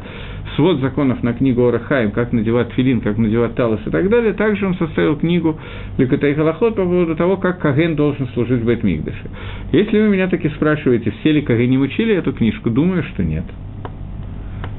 [0.56, 4.66] свод законов на книгу Орахаим, как надевать филин, как надевать талос и так далее, также
[4.66, 5.60] он составил книгу
[5.98, 9.30] Ликотай Халахот по поводу того, как Каген должен служить в Бетмигдаше.
[9.72, 13.46] Если вы меня таки спрашиваете, все ли Кагеним учили эту книжку, думаю, что нет.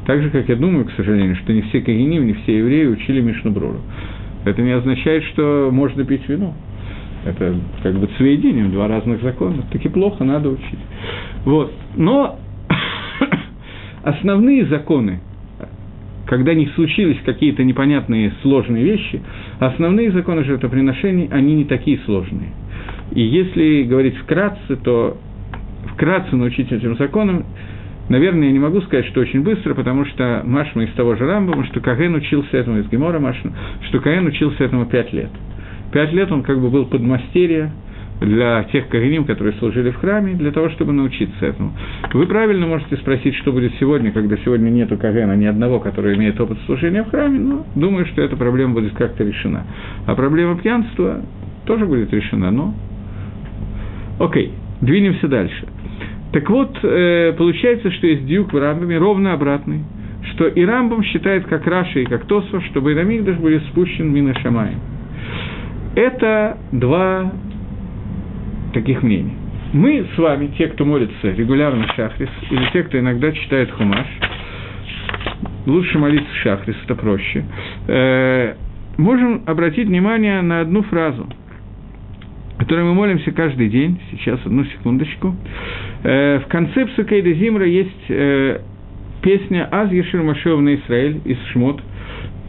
[0.07, 3.21] Так же, как я думаю, к сожалению, что не все Кагеним, не все евреи учили
[3.21, 3.81] Мишну Бруру.
[4.47, 6.55] Это не означает, что можно пить вино.
[7.25, 9.65] Это как бы сведением, два разных закона.
[9.71, 10.79] Таки плохо, надо учить.
[11.45, 11.73] Вот.
[11.97, 12.39] Но
[14.03, 15.21] основные законы,
[16.27, 19.21] когда не случились какие-то непонятные сложные вещи,
[19.59, 22.51] основные законы жертвоприношений, они не такие сложные.
[23.13, 25.17] И если говорить вкратце, то
[25.95, 27.47] вкратце научить этим законам,
[28.09, 31.65] наверное, я не могу сказать, что очень быстро, потому что Машма из того же Рамбама,
[31.67, 33.53] что Каген учился этому, из Гемора Машма,
[33.89, 35.31] что Каген учился этому пять лет–
[35.93, 37.73] Пять лет он как бы был подмастерье
[38.21, 41.73] для тех кореним, которые служили в храме, для того, чтобы научиться этому.
[42.13, 46.41] Вы правильно можете спросить, что будет сегодня, когда сегодня нету Кагена ни одного, который имеет
[46.41, 49.65] опыт служения в храме, но думаю, что эта проблема будет как-то решена.
[50.07, 51.23] А проблема пьянства
[51.65, 52.75] тоже будет решена, но...
[54.19, 55.67] Окей, двинемся дальше.
[56.33, 59.85] Так вот, э, получается, что есть дюк в Рамбаме ровно обратный,
[60.33, 64.81] что и Рамбам считает, как Раша и как Тосфа, чтобы Ирамигдаш были спущен Мина Шамаем.
[65.99, 67.33] Это два
[68.73, 69.33] таких мнений.
[69.73, 74.07] Мы с вами, те, кто молится регулярно Шахрис, или те, кто иногда читает Хумаш,
[75.67, 77.45] лучше молиться Шахрис, это проще,
[77.89, 78.55] э,
[78.97, 81.27] можем обратить внимание на одну фразу,
[82.59, 84.01] которой мы молимся каждый день.
[84.13, 85.35] Сейчас, одну секундочку.
[86.05, 88.61] Э, в конце Псукейда Зимра есть э,
[89.21, 91.83] песня «Аз Ешир Машев на Израиль» из Шмот–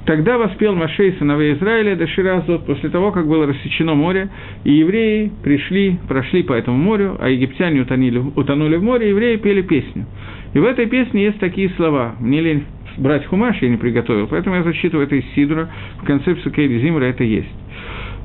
[0.05, 4.29] Тогда воспел Машей сыновей Израиля до Ширазот, после того, как было рассечено море,
[4.63, 9.61] и евреи пришли, прошли по этому морю, а египтяне утонули, утонули в море, евреи пели
[9.61, 10.05] песню.
[10.53, 12.15] И в этой песне есть такие слова.
[12.19, 12.63] Мне лень
[12.97, 15.69] брать хумаш, я не приготовил, поэтому я зачитываю это из Сидора,
[16.01, 17.49] в концепции Кейди Зимра это есть.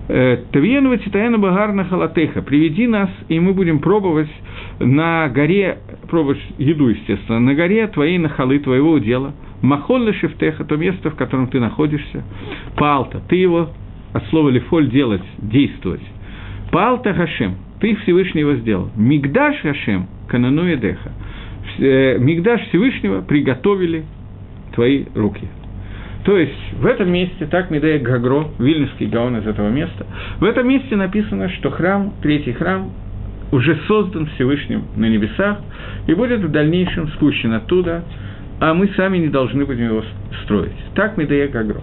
[0.07, 4.29] «Э, Тавиену Титаену Багарна Халатеха, приведи нас, и мы будем пробовать
[4.79, 5.79] на горе,
[6.11, 9.33] пробовать еду, естественно, на горе твоей нахалы, твоего удела,
[9.65, 12.23] Махолла Шефтеха, то место, в котором ты находишься,
[12.77, 13.71] Палта, ты его,
[14.13, 16.03] от слова лифоль делать, действовать.
[16.71, 18.91] Палта Хашем, ты Всевышний его сделал.
[18.95, 21.13] Мигдаш Хашем, Канану Эдеха.
[21.79, 24.05] Э, Мигдаш Всевышнего приготовили
[24.75, 25.49] твои руки.
[26.25, 30.07] То есть в этом месте, так Медея Гагро, Вильнюсский Гаон из этого места,
[30.41, 32.91] в этом месте написано, что храм, третий храм,
[33.51, 35.59] уже создан Всевышним на небесах
[36.07, 38.05] и будет в дальнейшем спущен оттуда,
[38.61, 40.05] а мы сами не должны будем его
[40.45, 40.73] строить.
[40.95, 41.81] Так Медея Гагро.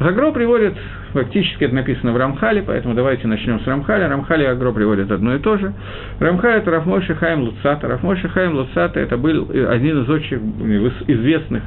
[0.00, 0.74] Гагро приводит,
[1.12, 4.08] фактически это написано в Рамхале, поэтому давайте начнем с Рамхаля.
[4.08, 5.72] Рамхали и Гагро приводят одно и то же.
[6.18, 7.86] Рамхаль– это Рафмойша Хаим Луцата.
[7.86, 11.62] Рафмойша Хаим Луцата– это был один из очень известных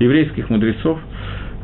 [0.00, 0.98] еврейских мудрецов,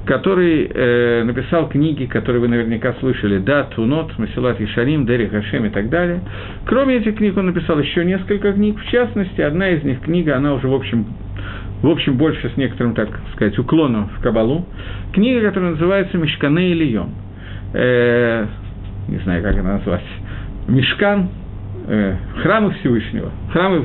[0.06, 5.70] который э, написал книги, которые вы наверняка слышали, «Да, Тунот», «Масилат Ишарим», «Дери Хашем» и
[5.70, 6.20] так далее.
[6.66, 10.54] Кроме этих книг он написал еще несколько книг, в частности, одна из них книга, она
[10.54, 11.06] уже, в общем,
[11.84, 14.64] в общем, больше с некоторым, так сказать, уклоном в Кабалу.
[15.12, 17.10] Книга, которая называется «Мешкане или Йом».
[17.74, 18.46] Э,
[19.08, 20.04] не знаю, как она назвать.
[20.66, 21.28] Мешкан,
[21.86, 23.30] э, храмы Всевышнего.
[23.52, 23.84] Храмы,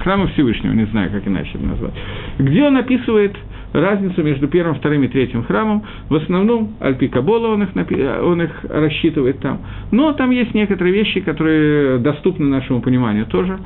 [0.00, 1.94] храмы Всевышнего, не знаю, как иначе это назвать.
[2.38, 3.34] Где он описывает
[3.74, 5.82] разницу между первым, вторым и третьим храмом.
[6.08, 7.68] В основном Альпи Кабола он их,
[8.22, 9.60] он их рассчитывает там.
[9.90, 13.58] Но там есть некоторые вещи, которые доступны нашему пониманию тоже.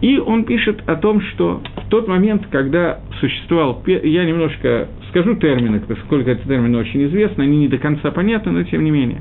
[0.00, 5.80] И он пишет о том, что в тот момент, когда существовал, я немножко скажу термины,
[5.86, 9.20] поскольку эти термины очень известны, они не до конца понятны, но тем не менее.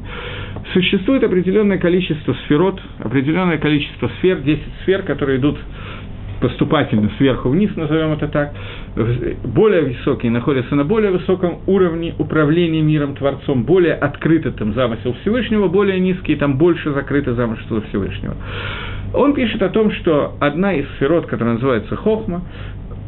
[0.74, 5.60] Существует определенное количество сферот, определенное количество сфер, 10 сфер, которые идут
[6.42, 8.54] поступательно сверху вниз, назовем это так,
[9.44, 15.68] более высокие находятся на более высоком уровне управления миром Творцом, более открыто там замысел Всевышнего,
[15.68, 18.36] более низкие, там больше закрыто замысел Всевышнего.
[19.14, 22.42] Он пишет о том, что одна из сферот, которая называется Хохма,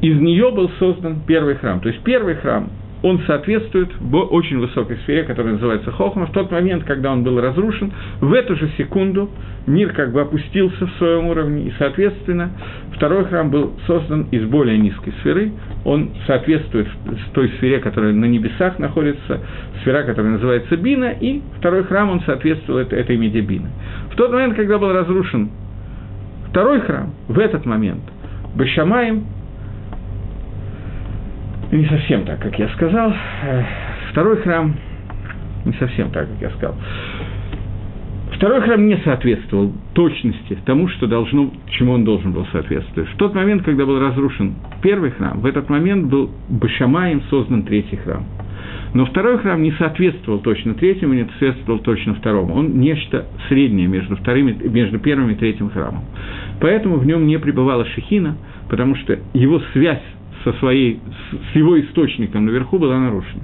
[0.02, 1.80] из нее был создан первый храм.
[1.80, 2.70] То есть первый храм
[3.04, 3.90] он соответствует
[4.32, 6.26] очень высокой сфере, которая называется Хохма.
[6.26, 9.30] В тот момент, когда он был разрушен, в эту же секунду
[9.68, 12.52] мир как бы опустился в своем уровне, и, соответственно,
[12.96, 15.52] второй храм был создан из более низкой сферы.
[15.84, 16.88] Он соответствует
[17.34, 19.42] той сфере, которая на небесах находится,
[19.82, 23.68] сфера, которая называется Бина, и второй храм, он соответствует этой меди Бины.
[24.12, 25.50] В тот момент, когда был разрушен
[26.50, 28.04] второй храм, в этот момент
[28.56, 29.26] Башамаем
[31.78, 33.14] не совсем так, как я сказал.
[34.12, 34.76] Второй храм
[35.66, 36.76] не совсем так, как я сказал.
[38.36, 43.10] Второй храм не соответствовал точности тому, что должно, чему он должен был соответствовать.
[43.12, 47.96] В тот момент, когда был разрушен первый храм, в этот момент был Башамаем создан третий
[47.96, 48.26] храм.
[48.94, 52.54] Но второй храм не соответствовал точно третьему, не соответствовал точно второму.
[52.56, 56.04] Он нечто среднее между, вторым, между первым и третьим храмом.
[56.60, 58.38] Поэтому в нем не пребывала Шехина,
[58.70, 60.04] потому что его связь
[60.44, 61.00] со своей,
[61.52, 63.44] с его источником наверху была нарушена.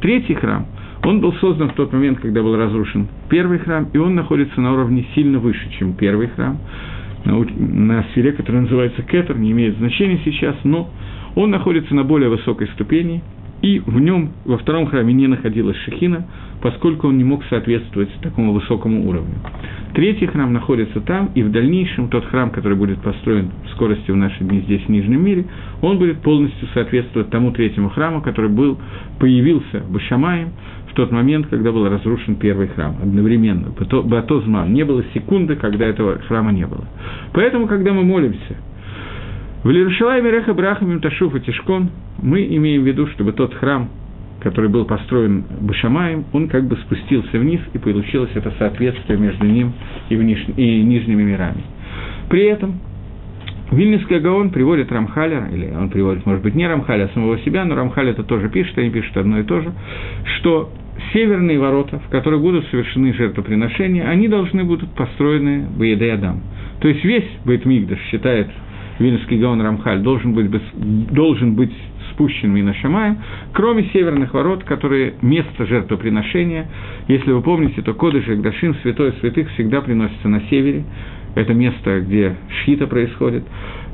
[0.00, 0.66] Третий храм,
[1.04, 4.72] он был создан в тот момент, когда был разрушен первый храм, и он находится на
[4.72, 6.58] уровне сильно выше, чем первый храм,
[7.24, 10.90] на, на сфере, которая называется Кетер, не имеет значения сейчас, но
[11.34, 13.22] он находится на более высокой ступени,
[13.62, 16.26] и в нем во втором храме не находилась шехина,
[16.62, 19.34] поскольку он не мог соответствовать такому высокому уровню.
[19.94, 24.16] Третий храм находится там, и в дальнейшем тот храм, который будет построен в скорости в
[24.16, 25.46] наши дни здесь, в Нижнем мире,
[25.80, 28.78] он будет полностью соответствовать тому третьему храму, который был,
[29.18, 30.50] появился Башамаем
[30.90, 33.72] в тот момент, когда был разрушен первый храм, одновременно.
[34.04, 34.72] Батозман.
[34.72, 36.84] Не было секунды, когда этого храма не было.
[37.32, 38.56] Поэтому, когда мы молимся,
[39.64, 41.90] в Лирушалайме Реха Брахамим Ташуф и Тишкон
[42.22, 43.88] мы имеем в виду, чтобы тот храм,
[44.40, 49.72] который был построен Башамаем, он как бы спустился вниз, и получилось это соответствие между ним
[50.08, 50.44] и, вниш...
[50.56, 51.62] и нижними мирами.
[52.28, 52.78] При этом
[53.72, 57.74] Вильнюсский Гаон приводит Рамхаля, или он приводит, может быть, не Рамхаля, а самого себя, но
[57.74, 59.72] Рамхаль это тоже пишет, они пишут одно и то же,
[60.38, 60.70] что
[61.12, 66.42] северные ворота, в которых будут совершены жертвоприношения, они должны будут построены в Адам.
[66.80, 68.48] То есть весь Бейтмигдаш считает
[68.98, 70.50] Вильнюсский Гаон Рамхаль должен быть,
[71.12, 71.72] должен быть
[72.12, 73.18] спущен Минашамаем,
[73.52, 76.66] кроме северных ворот, которые место жертвоприношения.
[77.06, 80.84] Если вы помните, то Кодыш Гдашин, Святой Святых, всегда приносится на севере.
[81.34, 83.44] Это место, где шхита происходит.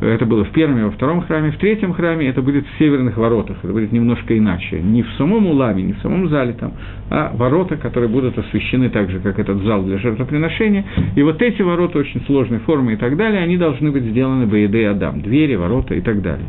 [0.00, 1.52] Это было в первом и во втором храме.
[1.52, 3.56] В третьем храме это будет в северных воротах.
[3.62, 4.80] Это будет немножко иначе.
[4.80, 6.72] Не в самом уламе, не в самом зале там,
[7.10, 10.84] а ворота, которые будут освещены так же, как этот зал для жертвоприношения.
[11.16, 14.84] И вот эти ворота очень сложной формы и так далее, они должны быть сделаны Баеды
[14.86, 15.20] Адам.
[15.20, 16.46] Двери, ворота и так далее.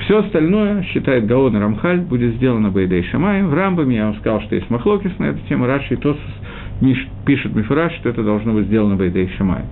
[0.00, 3.48] Все остальное, считает Гаон и Рамхаль, будет сделано Баидей Шамаем.
[3.48, 5.66] В Рамбаме я вам сказал, что есть Махлокис на эту тему.
[5.66, 6.22] Раши и Тосус
[7.26, 9.66] пишет Мифраш, что это должно быть сделано Баидей Шамаем.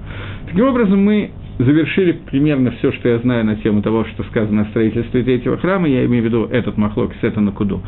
[0.56, 4.64] Таким образом, мы завершили примерно все, что я знаю на тему того, что сказано о
[4.70, 7.82] строительстве третьего храма, я имею в виду этот махлок, это на куду.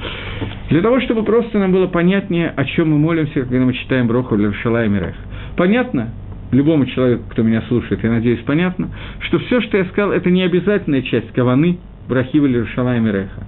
[0.69, 4.37] Для того, чтобы просто нам было понятнее, о чем мы молимся, когда мы читаем Броху
[4.37, 5.15] Лершала и Мирех.
[5.57, 6.11] Понятно,
[6.51, 8.91] любому человеку, кто меня слушает, я надеюсь, понятно,
[9.21, 13.45] что все, что я сказал, это не обязательная часть каваны, брахива Лершала и Миреха.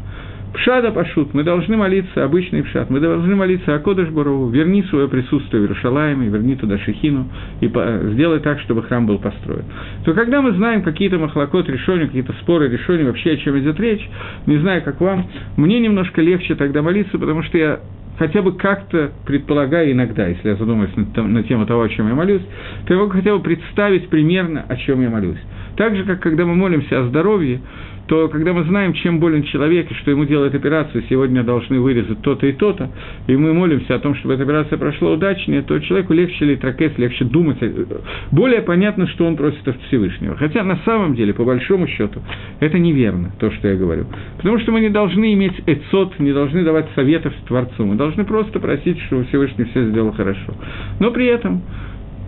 [0.55, 5.63] Пшада пашут, мы должны молиться, обычный пшат, мы должны молиться о Кодыш верни свое присутствие
[5.63, 7.29] в Иерушалаеме, верни туда Шехину
[7.61, 9.65] и по, сделай так, чтобы храм был построен.
[10.05, 14.07] То когда мы знаем какие-то махлокот решения, какие-то споры решения, вообще о чем идет речь,
[14.47, 15.27] не знаю, как вам,
[15.57, 17.81] мне немножко легче тогда молиться, потому что я
[18.19, 22.15] хотя бы как-то предполагаю иногда, если я задумаюсь на, на тему того, о чем я
[22.15, 22.43] молюсь,
[22.87, 25.39] то я могу хотя бы представить примерно, о чем я молюсь.
[25.77, 27.61] Так же, как когда мы молимся о здоровье,
[28.11, 32.21] то когда мы знаем, чем болен человек, и что ему делают операцию, сегодня должны вырезать
[32.23, 32.91] то-то и то-то,
[33.29, 37.25] и мы молимся о том, чтобы эта операция прошла удачнее, то человеку легче литракес, легче
[37.25, 37.59] думать,
[38.33, 40.37] более понятно, что он просит от Всевышнего.
[40.37, 42.21] Хотя на самом деле, по большому счету,
[42.59, 44.07] это неверно, то, что я говорю.
[44.39, 48.59] Потому что мы не должны иметь эцот, не должны давать советов Творцу, мы должны просто
[48.59, 50.53] просить, чтобы Всевышний все сделал хорошо.
[50.99, 51.63] Но при этом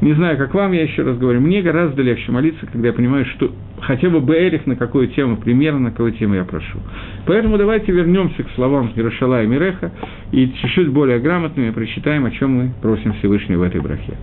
[0.02, 3.24] не знаю, как вам, я еще раз говорю, мне гораздо легче молиться, когда я понимаю,
[3.36, 6.80] что хотя бы Бэрих на какую тему, примерно на какую тему я прошу.
[7.24, 9.92] Поэтому давайте вернемся к словам Иерушала и Миреха
[10.32, 14.14] и чуть-чуть более грамотными прочитаем, о чем мы просим Всевышнего в этой брахе.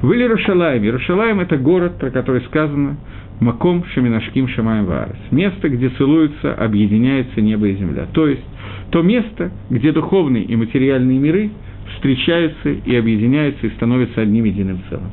[0.00, 0.82] Вы Иерушалаем.
[0.82, 2.96] Иерушалаем– это город, про который сказано
[3.40, 5.18] Маком Шаминашким Шамаем Ваарес.
[5.30, 8.06] Место, где целуются, объединяется небо и земля.
[8.14, 8.44] То есть,
[8.90, 11.50] то место, где духовные и материальные миры–
[11.94, 15.10] встречаются и объединяются и становятся одним единым целым.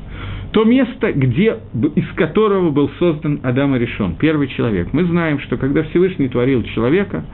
[0.52, 1.58] То место, где,
[1.96, 4.94] из которого был создан Адам и решен, первый человек.
[4.94, 7.26] Мы знаем, что когда Всевышний творил человека,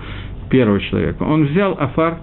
[0.49, 2.17] первого человека, он взял афар,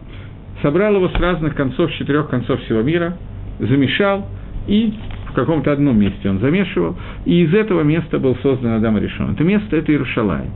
[0.63, 3.17] собрал его с разных концов, с четырех концов всего мира,
[3.61, 4.29] замешал
[4.67, 4.93] и
[5.29, 9.31] в каком-то одном месте он замешивал, и из этого места был создан Адам и решен.
[9.33, 10.51] Это место– это Иерушалаем.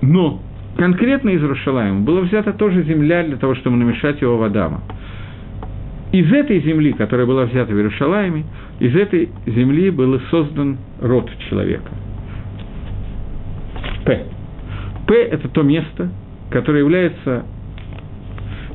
[0.00, 0.40] Но
[0.76, 4.82] конкретно из Иерушалаема была взята тоже земля для того, чтобы намешать его в Адама
[6.12, 8.44] из этой земли, которая была взята в Иерушалайме,
[8.78, 11.90] из этой земли был создан род человека.
[14.04, 14.24] П.
[15.06, 16.10] П– это то место,
[16.50, 17.44] которое является,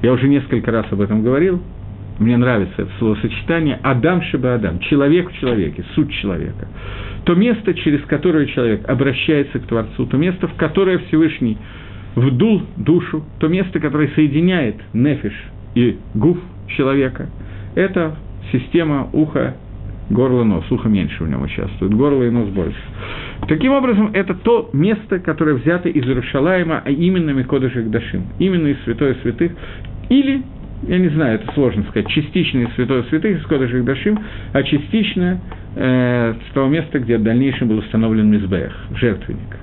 [0.01, 1.61] я уже несколько раз об этом говорил,
[2.19, 6.67] мне нравится это словосочетание «Адам Шиба Адам»– человек в человеке, суть человека.
[7.25, 11.57] То место, через которое человек обращается к Творцу, то место, в которое Всевышний
[12.15, 15.33] вдул душу, то место, которое соединяет нефиш
[15.75, 16.37] и гуф
[16.75, 17.29] человека.
[17.75, 18.15] Это
[18.51, 19.55] система уха,
[20.09, 20.65] горло, нос.
[20.69, 22.79] Ухо меньше в нем участвует, горло и нос больше.
[23.47, 28.81] Таким образом, это то место, которое взято из Иерушалаема, а именно Микодыш Дашим, именно из
[28.83, 29.53] Святое Святых,
[30.09, 30.43] или,
[30.87, 34.19] я не знаю, это сложно сказать, частично из Святое Святых, из Кодыш Дашим,
[34.53, 35.39] а частично
[35.75, 39.57] э, с того места, где в дальнейшем был установлен Мизбех, жертвенник.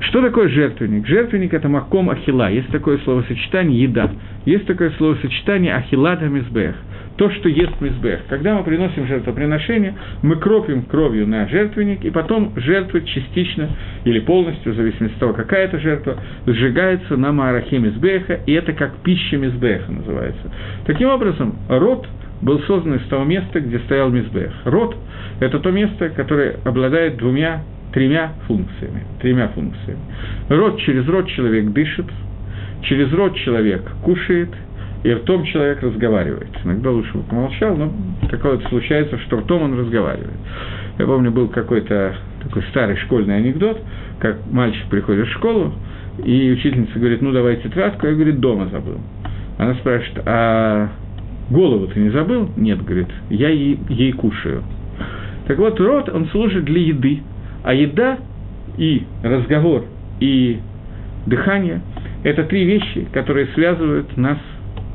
[0.00, 1.06] Что такое жертвенник?
[1.06, 2.50] Жертвенник– это маком ахила.
[2.50, 4.10] Есть такое словосочетание «еда».
[4.44, 6.76] Есть такое словосочетание ахилата мизбех–
[7.16, 8.20] то, что ест мизбех.
[8.28, 13.68] Когда мы приносим жертвоприношение, мы кропим кровью на жертвенник, и потом жертва частично
[14.04, 16.16] или полностью, в зависимости от того, какая это жертва,
[16.46, 20.50] сжигается на маарахе мизбеха, и это как пища мизбеха называется.
[20.86, 22.06] Таким образом, род
[22.42, 24.52] был создан из того места, где стоял мизбех.
[24.64, 24.96] Род–
[25.40, 29.04] это то место, которое обладает двумя тремя функциями.
[29.22, 30.00] Тремя функциями.
[30.48, 32.06] Рот через рот человек дышит,
[32.84, 34.50] через рот человек кушает,
[35.02, 36.48] и ртом человек разговаривает.
[36.64, 37.92] Иногда лучше бы помолчал, но
[38.30, 40.32] такое вот случается, что ртом он разговаривает.
[40.98, 43.80] Я помню, был какой-то такой старый школьный анекдот,
[44.18, 45.74] как мальчик приходит в школу,
[46.24, 48.98] и учительница говорит, ну давай тетрадку, я, говорит, дома забыл.
[49.58, 50.88] Она спрашивает, а
[51.50, 52.48] голову ты не забыл?
[52.56, 54.62] Нет, говорит, я ей, ей кушаю.
[55.46, 57.22] Так вот, рот, он служит для еды,
[57.62, 58.18] а еда
[58.78, 59.84] и разговор,
[60.20, 60.60] и
[61.26, 61.82] дыхание–
[62.24, 64.38] это три вещи, которые связывают нас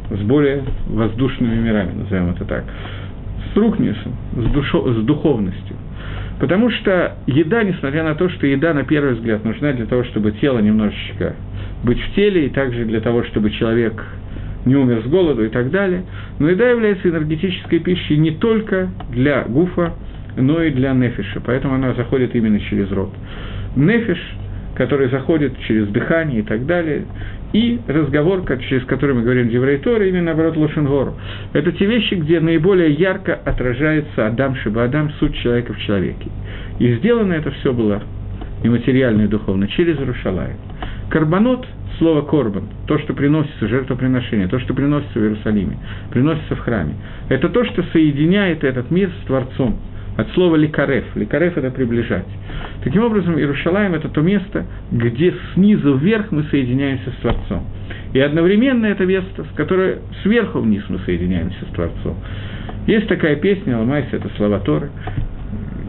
[0.09, 2.65] с более воздушными мирами, назовем это так,
[3.53, 5.75] с рукнисом, с, душо, с духовностью.
[6.39, 10.31] Потому что еда, несмотря на то, что еда, на первый взгляд, нужна для того, чтобы
[10.33, 11.35] тело немножечко
[11.83, 14.03] быть в теле, и также для того, чтобы человек
[14.65, 16.03] не умер с голоду и так далее,
[16.39, 19.93] но еда является энергетической пищей не только для гуфа,
[20.35, 23.13] но и для нефиша, поэтому она заходит именно через рот.
[23.75, 24.19] Нефиш,
[24.79, 27.03] который заходит через дыхание и так далее,
[27.51, 31.15] и разговор, через который мы говорим דברי תורה, или наоборот לשון הרע.
[31.51, 36.29] Это те вещи, где наиболее ярко отражается אדם שבאדם, суть человека в человеке.
[36.79, 38.01] И сделано это все было
[38.63, 40.53] и материально, и духовно, через ירושלים.
[41.09, 41.67] קורבנות,
[41.97, 45.77] слово קורבן, то, что приносится, жертвоприношение, то, что приносится в Иерусалиме,
[46.09, 46.93] приносится в храме,
[47.27, 49.77] это то, что соединяет этот мир с Творцом–
[50.19, 51.05] от слова לקרב.
[51.15, 52.25] Ликарев– это приближать.
[52.83, 57.65] Таким образом, Иерушалаем– это то место, где снизу вверх мы соединяемся с Творцом.
[58.13, 62.17] И одновременно это место, с которое сверху вниз мы соединяемся с Творцом.
[62.87, 64.89] Есть такая песня, Ламайся– это слова Торы.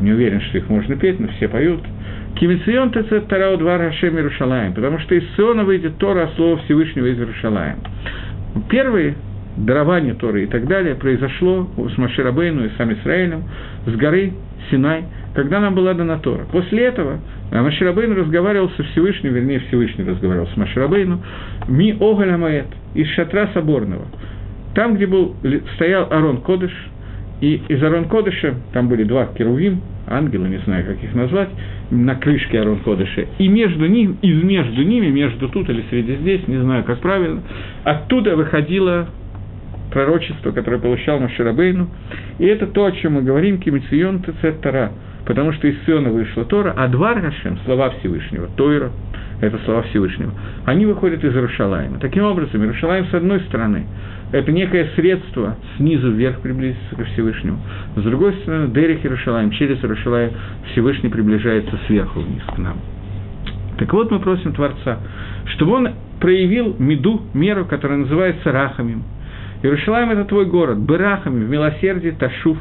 [0.01, 1.81] Не уверен, что их можно петь, но все поют.
[2.37, 7.07] Кимицион ТЦ Тарау два Рашем Иерушалаем, потому что из Сиона выйдет Тора, а слово Всевышнего
[7.07, 7.79] из Иерушалаем.
[8.69, 9.17] Первые
[9.57, 13.45] дарование Торы и так далее произошло с Маширабейну и сам Израилем
[13.87, 14.33] с горы
[14.71, 16.47] Синай, когда нам была дана Тора.
[16.53, 17.21] После этого
[17.51, 21.21] Маширабейну разговаривал со Всевышним, вернее, Всевышний разговаривал с Маширабейну,
[21.69, 24.07] ми оголя маэт, из шатра соборного.
[24.75, 25.35] Там, где был,
[25.75, 26.73] стоял Арон Кодыш,
[27.41, 31.49] и из Арон Кодыша, там были два керувим, ангелы, не знаю, как их назвать,
[31.91, 36.47] на крышке Арон Кодыша, и между ним, и между ними, между тут или среди здесь,
[36.47, 37.43] не знаю, как правильно,
[37.85, 39.09] оттуда выходила
[39.91, 41.89] пророчество, которое получал Маширабейну.
[42.39, 44.61] И это то, о чем мы говорим, Кимицион Тецет
[45.27, 48.91] потому что из Сиона вышла Тора, а Двар Гашем, слова Всевышнего, Тойра,
[49.41, 50.33] это слова Всевышнего,
[50.65, 51.99] они выходят из Иерушалайма.
[51.99, 53.87] Таким образом, Иерушалайм, с одной стороны,
[54.33, 57.59] это некое средство снизу вверх приблизиться ко Всевышнему.
[57.97, 60.33] С другой стороны, Дерих Иерушалайм, через Иерушалайм
[60.73, 62.79] Всевышний приближается сверху вниз к нам.
[63.79, 64.99] Так вот, мы просим Творца,
[65.47, 65.89] чтобы он
[66.21, 69.05] проявил меду, меру, которая называется рахамим–
[69.63, 72.57] Иерушалаем– это твой город, Берахами, в милосердии, Ташуф.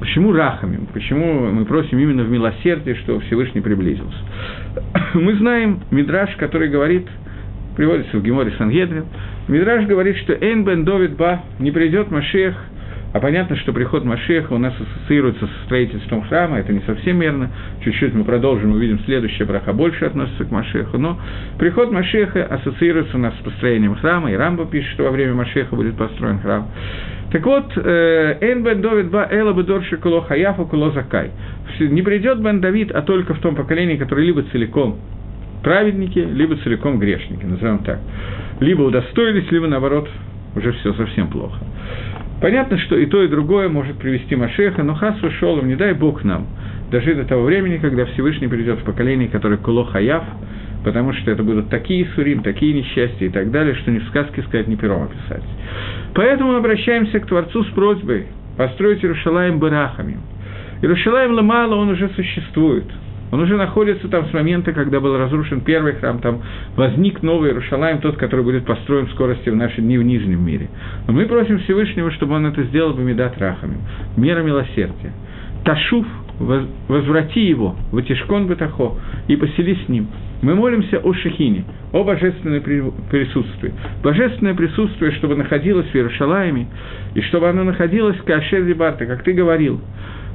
[0.00, 0.86] Почему рахами?
[0.92, 4.18] Почему мы просим именно в милосердии, что Всевышний приблизился?
[5.14, 7.06] Мы знаем Мидраш, который говорит,
[7.76, 9.04] приводится в Геморе Сангедрин,
[9.48, 12.54] Мидраш говорит, что Эйн бен Довид ба, не придет Машех–
[13.18, 17.50] а понятно, что приход Машеха у нас ассоциируется со строительством храма, это не совсем верно.
[17.82, 20.98] Чуть-чуть мы продолжим, увидим следующая браха больше относится к Машеху.
[20.98, 21.18] Но
[21.58, 25.74] приход Машеха ассоциируется у нас с построением храма, и Рамба пишет, что во время Машеха
[25.74, 26.68] будет построен храм.
[27.32, 31.32] Так вот, э, Эн бен Давид ба эла бедорши куло хаяфу куло закай.
[31.80, 34.96] Не придет бен Давид, а только в том поколении, которое либо целиком
[35.64, 37.98] праведники, либо целиком грешники, назовем так.
[38.60, 40.08] Либо удостоились, либо наоборот,
[40.54, 41.58] уже все совсем плохо.
[42.40, 46.22] Понятно, что и то, и другое может привести Машеха, но Хас Шолом, не дай Бог
[46.22, 46.46] нам,
[46.90, 50.22] дожить до того времени, когда Всевышний придет в поколение, которое Куло Хаяв,
[50.84, 54.42] потому что это будут такие сурим, такие несчастья и так далее, что ни в сказке
[54.42, 55.42] сказать, ни пером описать.
[56.14, 58.26] Поэтому мы обращаемся к Творцу с просьбой
[58.56, 60.18] построить Иерушалаем Барахами.
[60.80, 62.84] Иерушалаем Ламала, он уже существует–
[63.30, 66.40] он уже находится там с момента, когда был разрушен первый храм, там
[66.76, 70.68] возник новый Иерушалаем, тот, который будет построен в скорости в наши дни в Нижнем мире.
[71.06, 73.78] Но мы просим Всевышнего, чтобы он это сделал бы медат рахами,
[74.16, 75.12] мера милосердия.
[75.64, 76.06] Ташуф,
[76.88, 80.08] возврати его, ватишкон бетахо, и посели с ним.
[80.40, 82.62] Мы молимся о Шехине, о божественном
[83.10, 83.74] присутствии.
[84.04, 86.68] Божественное присутствие, чтобы находилось в Иерушалаеме,
[87.14, 89.80] и чтобы оно находилось в Кашер Дебарта, как ты говорил,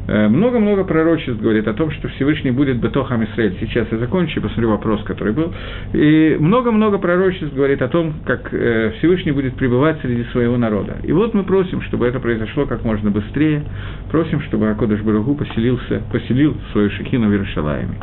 [0.08, 3.56] много-много пророчеств говорит о том, что Всевышний будет Бетохам Исраэль.
[3.62, 5.54] Сейчас я закончу, посмотрю вопрос, который был.
[5.94, 10.98] И много-много пророчеств говорит о том, как э, Всевышний будет пребывать среди своего народа.
[11.04, 13.64] И вот мы просим, чтобы это произошло как можно быстрее.
[14.12, 17.96] Просим, чтобы Акодыш Барагу поселился, поселил свою шехину в Иерушалаеме.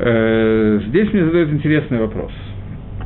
[0.00, 2.32] Э, здесь мне задают интересный вопрос–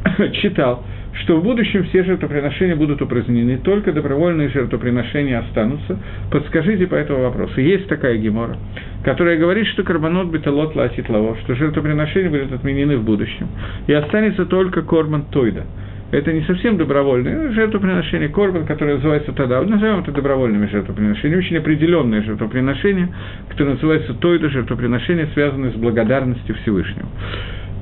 [0.42, 0.84] читал,
[1.22, 5.98] что в будущем все жертвоприношения будут упразднены, только добровольные жертвоприношения останутся.
[6.30, 7.60] Подскажите по этому вопросу.
[7.60, 8.56] Есть такая гемора,
[9.04, 13.48] которая говорит, что карбонот беталот латит лаво, что жертвоприношения будут отменены в будущем,
[13.86, 15.64] и останется только корман тойда.
[16.12, 22.22] Это не совсем добровольное жертвоприношение, корбан, которое называется тогда, назовем это добровольными жертвоприношениями, очень определенное
[22.22, 23.08] жертвоприношение,
[23.48, 27.08] которое называется тойда жертвоприношение, связанное с благодарностью Всевышнего.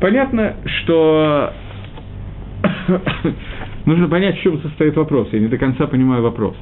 [0.01, 1.53] Понятно, что
[3.87, 5.29] нужно понять, в чем состоит вопрос.
[5.33, 6.57] Я не до конца понимаю вопрос.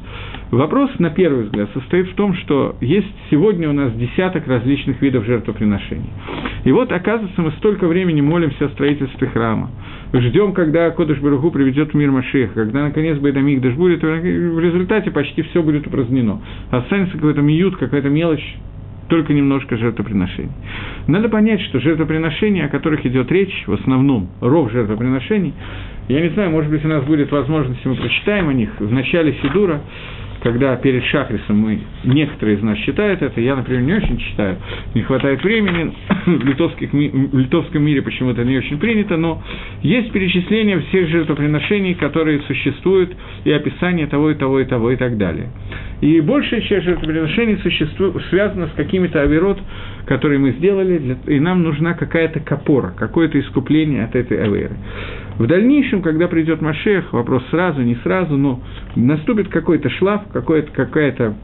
[0.51, 5.25] Вопрос, на первый взгляд, состоит в том, что есть сегодня у нас десяток различных видов
[5.25, 6.11] жертвоприношений.
[6.65, 9.71] И вот, оказывается, мы столько времени молимся о строительстве храма.
[10.13, 15.43] Ждем, когда Кодыш Баруху приведет в мир Машеха, когда, наконец, Байдамик будет, в результате почти
[15.43, 16.41] все будет упразднено.
[16.71, 18.57] Останется какой-то миют, какая-то мелочь,
[19.09, 20.51] только немножко жертвоприношений.
[21.07, 25.55] Надо понять, что жертвоприношения, о которых идет речь, в основном ров жертвоприношений,
[26.09, 29.35] я не знаю, может быть, у нас будет возможность, мы прочитаем о них в начале
[29.43, 29.81] Сидура,
[30.43, 34.57] когда перед Шахрисом мы, некоторые из нас читают это, я, например, не очень читаю,
[34.95, 35.93] не хватает времени,
[36.27, 39.43] в, литовских, в литовском мире почему-то не очень принято, но
[39.83, 45.17] есть перечисление всех жертвоприношений, которые существуют, и описание того, и того, и того, и так
[45.17, 45.49] далее.
[46.01, 49.59] И большая часть жертвоприношений существует, связана с какими-то авирот,
[50.07, 54.77] которые мы сделали, для, и нам нужна какая-то копора, какое-то искупление от этой аверы.
[55.39, 58.61] В дальнейшем, когда придет Машех, вопрос сразу, не сразу, но
[58.97, 61.35] наступит какой-то шлаф, какой-то, какая-то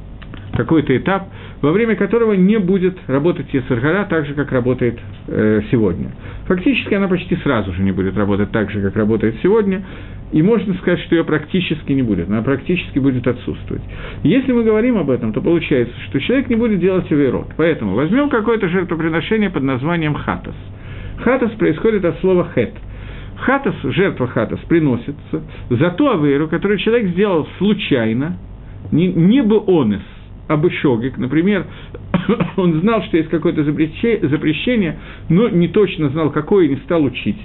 [0.56, 1.28] какой-то этап,
[1.62, 6.12] во время которого не будет работать Ецергара так же, как работает э, сегодня.
[6.46, 9.84] Фактически она почти сразу же не будет работать так же, как работает сегодня,
[10.32, 13.82] и можно сказать, что ее практически не будет, она практически будет отсутствовать.
[14.22, 17.48] Если мы говорим об этом, то получается, что человек не будет делать авейрот.
[17.56, 20.54] Поэтому возьмем какое-то жертвоприношение под названием хатас.
[21.18, 22.72] Хатас происходит от слова хет.
[23.36, 28.38] Хатас, жертва хатас, приносится за ту авейру, которую человек сделал случайно,
[28.92, 30.02] не, не бы онес,
[30.48, 31.18] а бы шогик.
[31.18, 31.66] Например,
[32.56, 37.40] он знал, что есть какое-то запрещение, но не точно знал, какое, и не стал учить.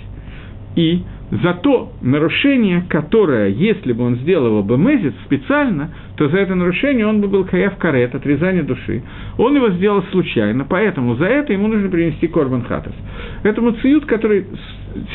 [0.75, 6.55] И за то нарушение, которое, если бы он сделал бы мезит специально, то за это
[6.55, 9.03] нарушение он бы был каяв карет, отрезание души.
[9.37, 12.93] Он его сделал случайно, поэтому за это ему нужно принести корбан хатас.
[13.43, 14.45] Это мациют, который,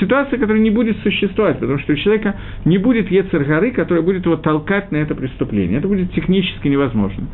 [0.00, 4.36] ситуация, которая не будет существовать, потому что у человека не будет ецергары, который будет его
[4.36, 5.78] толкать на это преступление.
[5.78, 7.24] Это будет технически невозможно.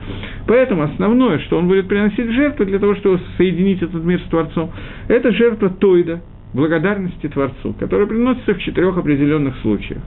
[0.46, 4.70] Поэтому основное, что он будет приносить жертву для того, чтобы соединить этот мир с Творцом,
[5.08, 6.20] это жертва Тойда,
[6.52, 10.02] благодарности Творцу, которая приносится в четырех определенных случаях.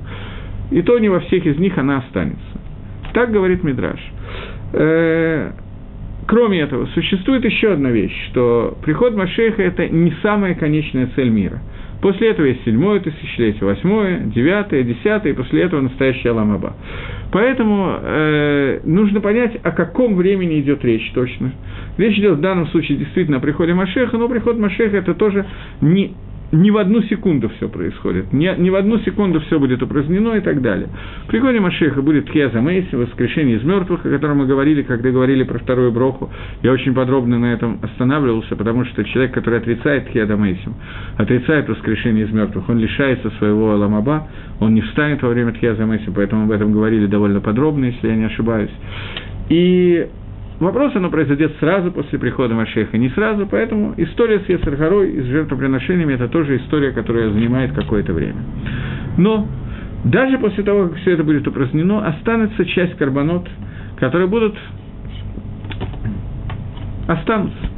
[0.72, 2.42] И то не во всех из них она останется.
[3.14, 4.00] Так говорит Мидраш.
[4.74, 5.52] Э,
[6.28, 11.62] кроме этого, существует еще одна вещь, что приход Машеха– это не самая конечная цель мира.
[12.04, 16.76] После этого есть седьмое тысячелетие, восьмое, девятое, десятое, и после этого настоящий Аламаба.
[17.32, 21.54] Поэтому э, нужно понять, о каком времени идет речь точно.
[21.98, 25.46] Речь идет в данном случае действительно о приходе Машеха, но приход Машеха– это тоже
[25.80, 26.14] не
[26.54, 30.40] не в одну секунду все происходит, не, не в одну секунду все будет упразднено и
[30.40, 30.88] так далее.
[31.26, 35.44] В приходе Машеха будет Тхиаза Мейси, воскрешение из мертвых, о котором мы говорили, когда говорили
[35.44, 36.30] про вторую броху.
[36.62, 40.70] Я очень подробно на этом останавливался, потому что человек, который отрицает Тхиаза Мейси,
[41.18, 44.28] отрицает воскрешение из мертвых, он лишается своего Аламаба,
[44.60, 48.16] он не встанет во время Тхиаза Мейси, поэтому об этом говорили довольно подробно, если я
[48.16, 48.72] не ошибаюсь.
[49.50, 50.08] И
[50.64, 55.26] Вопрос, оно произойдет сразу после прихода Машеха, не сразу, поэтому история с Ецаргорой и с
[55.26, 58.38] жертвоприношениями– это тоже история, которая занимает какое-то время.
[59.18, 59.46] Но
[60.06, 63.46] даже после того, как все это будет упразднено, останется часть карбонот,
[63.98, 64.56] которые будут
[67.08, 67.70] останутся.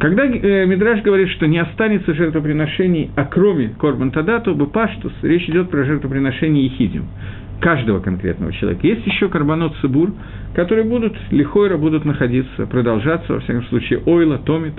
[0.00, 5.68] Когда э, Мидраш говорит, что не останется жертвоприношений, а кроме Корбан Тадату, Бапаштус, речь идет
[5.68, 7.08] про жертвоприношение Ехидим
[7.60, 8.86] каждого конкретного человека.
[8.86, 10.12] Есть еще карбонот Сыбур,
[10.54, 14.74] которые будут, лихойра будут находиться, продолжаться, во всяком случае, ойла, томит,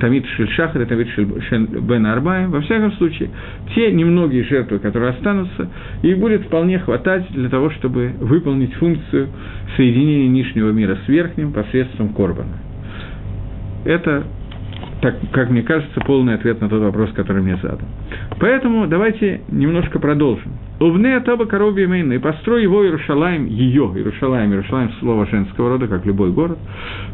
[0.00, 3.30] тамит шельшахар, тамит бен арбаем, во всяком случае,
[3.74, 5.68] те немногие жертвы, которые останутся,
[6.02, 9.28] их будет вполне хватать для того, чтобы выполнить функцию
[9.76, 12.58] соединения нижнего мира с верхним посредством корбана.
[13.84, 14.24] Это
[15.00, 17.88] так, как мне кажется, полный ответ на тот вопрос, который мне задан.
[18.40, 20.52] Поэтому давайте немножко продолжим.
[20.80, 26.06] Увне Атаба Короби Мейна, и построй его Иерушалаем, ее Иерушалаем, Иерушалаем слово женского рода, как
[26.06, 26.58] любой город,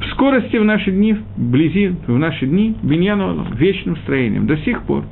[0.01, 5.05] в скорости в наши дни, вблизи, в наши дни, Беньяну, вечным строением, до сих пор.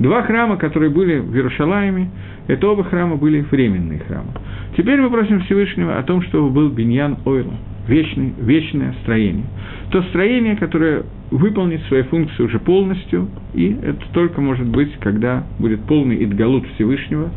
[0.00, 2.08] Два храма, которые были в Иерушалаеме,
[2.46, 4.30] это оба храма были временные храмы.
[4.74, 7.54] Теперь мы просим Всевышнего о том, чтобы был Беньян Ойла,
[7.88, 9.44] вечный, вечное строение.
[9.90, 15.82] То строение, которое выполнит свою функцию уже полностью, и это только может быть, когда будет
[15.82, 17.30] полный идгалут Всевышнего.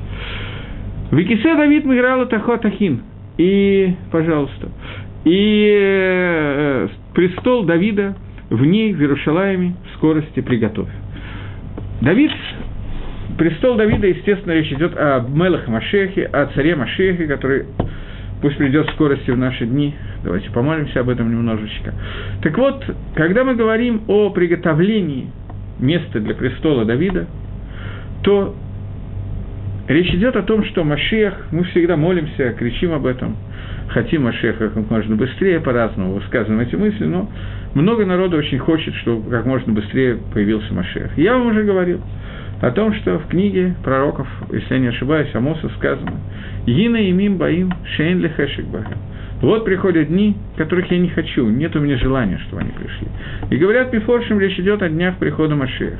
[1.12, 3.01] Викисе Давид Миграла Тахотахин.
[3.38, 4.70] И, пожалуйста,
[5.26, 8.16] и э, престол Давида
[8.49, 10.89] в ней, в Иерушалаеме, в скорости приготовь.
[12.01, 12.32] Давид,
[13.38, 17.66] престол Давида, естественно, речь идет о Мелах Машехе, о царе Машехе, который
[18.41, 19.95] пусть придет в скорости в наши дни.
[20.24, 21.93] Давайте помолимся об этом немножечко.
[22.41, 22.84] Так вот,
[23.16, 25.28] когда мы говорим о приготовлении
[25.80, 27.28] места для престола Давида,
[28.24, 28.55] то
[29.88, 33.36] речь идет о том, что Машех, мы всегда молимся, кричим об этом,
[33.89, 37.29] хотим Машеха как можно быстрее, по-разному высказываем эти мысли, но
[37.73, 41.17] много народу очень хочет, чтобы как можно быстрее появился Машех.
[41.17, 42.01] Я вам уже говорил–
[42.61, 46.13] о том, что в книге пророков, если я не ошибаюсь, Амоса сказано
[46.67, 48.97] «Гина и мим баим шейн лехешек бахем».
[49.41, 53.07] Вот приходят дни, которых я не хочу, нет у меня желания, чтобы они пришли.
[53.49, 55.97] И говорят Пифоршим, речь идет о днях прихода Машеха.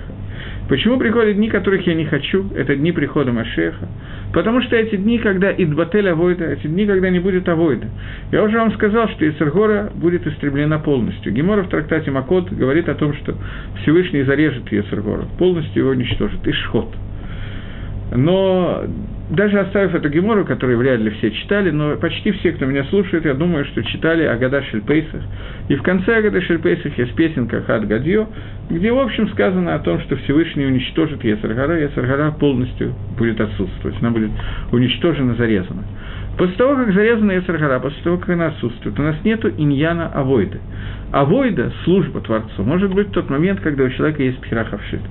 [0.70, 2.46] Почему приходят дни, которых я не хочу?
[2.56, 3.88] Это дни прихода Машеха.
[4.32, 7.88] Потому что эти дни, когда идбатель авойда, эти дни, когда не будет авойда.
[8.32, 11.34] Я уже вам сказал, что Ецергора будет истреблена полностью.
[11.34, 13.36] Гемора в трактате Макот говорит о том, что
[13.82, 16.48] Всевышний зарежет Ецергора, полностью его уничтожит.
[16.48, 16.94] Ишхот.
[18.16, 18.84] Но
[19.32, 23.26] даже оставив эту гемору, которую вряд ли все читали, но почти все, кто меня слушает,
[23.26, 25.22] я думаю, что читали Агада Шельпейсах.
[25.70, 28.28] И в конце Агада Шельпейсах есть песенка Хад Гадьё,
[28.70, 34.12] где, в общем, сказано о том, что Всевышний уничтожит Есаргара, Есаргара полностью будет отсутствовать, она
[34.12, 34.32] будет
[34.72, 35.84] уничтожена, зарезана.
[36.38, 40.60] После того, как зарезана Ецаргара, после того, как она отсутствует, у нас нет иньяна авойды.
[41.12, 45.02] Авойда, служба Творцу, может быть в тот момент, когда у человека есть пхерахавшит,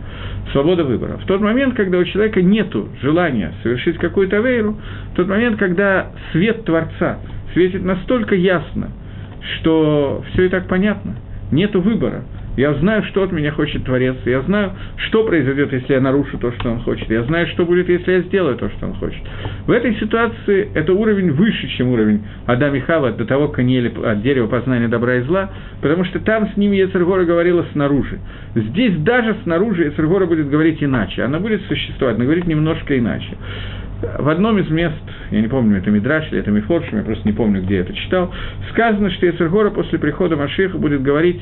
[0.52, 1.18] свобода выбора.
[1.18, 4.78] В тот момент, когда у человека нет желания совершить какую-то авейру,
[5.12, 7.18] в тот момент, когда свет Творца
[7.52, 8.90] светит настолько ясно,
[9.56, 11.16] что все и так понятно,
[11.50, 12.24] нет выбора–
[12.56, 14.72] я знаю, что от меня хочет Творец, я знаю,
[15.08, 18.20] что произойдет, если я нарушу то, что он хочет, я знаю, что будет, если я
[18.22, 19.20] сделаю то, что он хочет.
[19.66, 23.74] В этой ситуации это уровень выше, чем уровень Адама и Хава, до того, как они
[23.74, 28.18] ели от дерева познания добра и зла, потому что там с ними Ецергора говорила снаружи.
[28.54, 33.36] Здесь даже снаружи Ецергора будет говорить иначе, она будет существовать, но говорить немножко иначе.
[34.18, 34.96] В одном из мест,
[35.30, 37.92] я не помню, это Мидраш или это Мифоршим, я просто не помню, где я это
[37.92, 38.32] читал,
[38.70, 41.40] сказано, что Ецергора после прихода Машиха будет говорить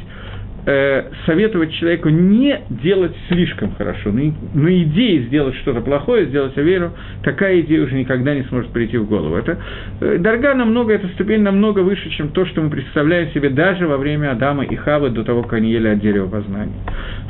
[0.69, 6.93] э, советовать человеку не делать слишком хорошо, на, на идее сделать что-то плохое, сделать аверу,
[7.23, 9.37] такая идея уже никогда не сможет прийти в голову.
[9.37, 9.59] Это
[10.01, 13.97] э, дорога намного, эта ступень намного выше, чем то, что мы представляем себе даже во
[13.97, 16.75] время Адама и Хавы до того, как они ели от дерева познания.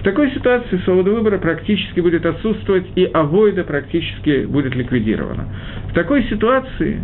[0.01, 5.47] В такой ситуации свобода выбора практически будет отсутствовать, и авойда практически будет ликвидирована.
[5.91, 7.01] В такой ситуации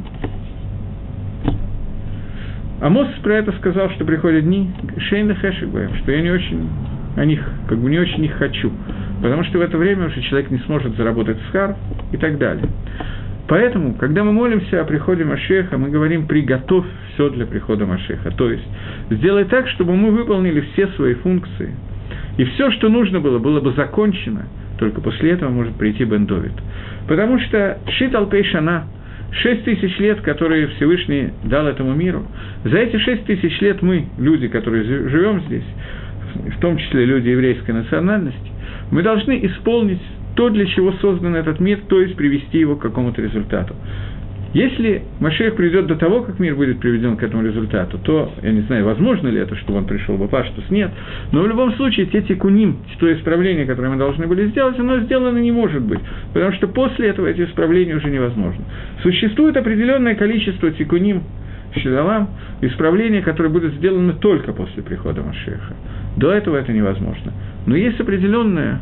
[2.80, 4.70] Амос про это сказал, что приходят дни
[5.08, 6.68] Шейна Хэшигбэм, что я не очень
[7.16, 8.72] о них, как бы не очень их хочу,
[9.22, 11.76] потому что в это время уже человек не сможет заработать схар
[12.12, 12.66] и так далее.
[13.46, 18.50] Поэтому, когда мы молимся о приходе Машеха, мы говорим «приготовь все для прихода Машеха», то
[18.50, 18.64] есть
[19.10, 21.74] сделай так, чтобы мы выполнили все свои функции,
[22.38, 24.46] и все, что нужно было, было бы закончено,
[24.78, 26.54] только после этого может прийти Бендовит.
[27.06, 28.84] Потому что Шит Алпейшана–
[29.42, 32.24] Шесть тысяч лет, которые Всевышний дал этому миру,
[32.64, 35.64] за эти шесть тысяч лет мы, люди, которые живем здесь,
[36.56, 38.50] в том числе люди еврейской национальности,
[38.90, 40.00] мы должны исполнить
[40.36, 43.74] то, для чего создан этот мир, то есть привести его к какому-то результату.
[44.54, 48.60] Если Машех придет до того, как мир будет приведен к этому результату, то, я не
[48.62, 50.92] знаю, возможно ли это, чтобы он пришел бы Паштус, нет.
[51.32, 55.38] Но в любом случае, те тикуним, то исправление, которое мы должны были сделать, оно сделано
[55.38, 55.98] не может быть,
[56.32, 58.64] потому что после этого эти исправления уже невозможны.
[59.02, 61.24] Существует определенное количество тикуним,
[61.76, 62.28] Шидалам,
[62.60, 65.74] исправления, которые будут сделаны только после прихода Машеха.
[66.16, 67.32] До этого это невозможно.
[67.66, 68.78] Но есть определенное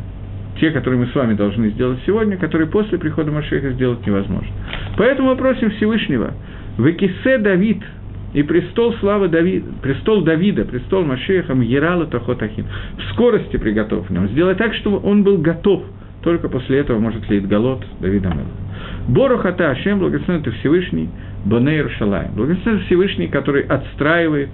[0.59, 4.51] те, которые мы с вами должны сделать сегодня, которые после прихода Машеха сделать невозможно.
[4.97, 6.33] Поэтому мы просим Всевышнего,
[6.77, 7.81] в Экисе Давид,
[8.33, 12.65] и престол славы Давида, престол Давида, престол Машеха, Ерала Тахотахин,
[12.97, 15.83] в скорости приготовь нам, сделать так, чтобы он был готов,
[16.23, 18.47] только после этого может ли Голод Давида Мела.
[19.07, 21.09] Борухата Ашем, благословен ты Всевышний,
[21.45, 22.33] Боней Иерушалаем.
[22.33, 24.49] Благословен Всевышний, который отстраивает,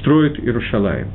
[0.00, 1.08] строит Иерушалаем.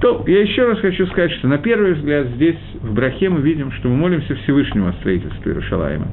[0.00, 3.70] То я еще раз хочу сказать, что на первый взгляд здесь, в Брахе, мы видим,
[3.72, 6.08] что мы молимся Всевышнему о строительстве Иерушалаема.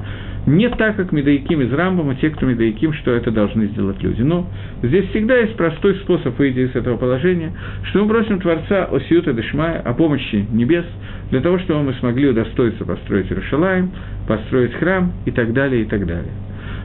[0.45, 4.21] Не так, как Медаиким из Рамбама, те, кто Медаиким, что это должны сделать люди.
[4.21, 4.49] Но
[4.83, 9.33] здесь всегда есть простой способ выйти из этого положения, что мы просим Творца о Сиута
[9.33, 10.85] Дешмая, о помощи небес,
[11.31, 13.91] для того, чтобы мы смогли удостоиться построить Иерушалаем,
[14.27, 16.31] построить храм и так далее, и так далее.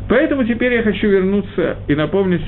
[0.08, 2.42] Поэтому теперь я хочу вернуться и напомнить,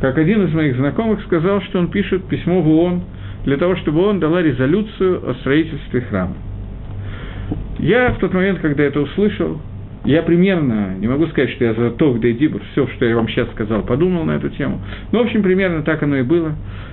[0.00, 3.02] как один из моих знакомых сказал, что он пишет письмо в ООН,
[3.44, 6.34] для того, чтобы он дала резолюцию о строительстве храма.
[7.78, 9.60] Я в тот момент, когда это услышал,
[10.04, 13.28] я примерно, не могу сказать, что я за то, где Дибур, все, что я вам
[13.28, 14.80] сейчас сказал, подумал на эту тему.
[15.12, 16.52] Но, в общем, примерно так оно и было,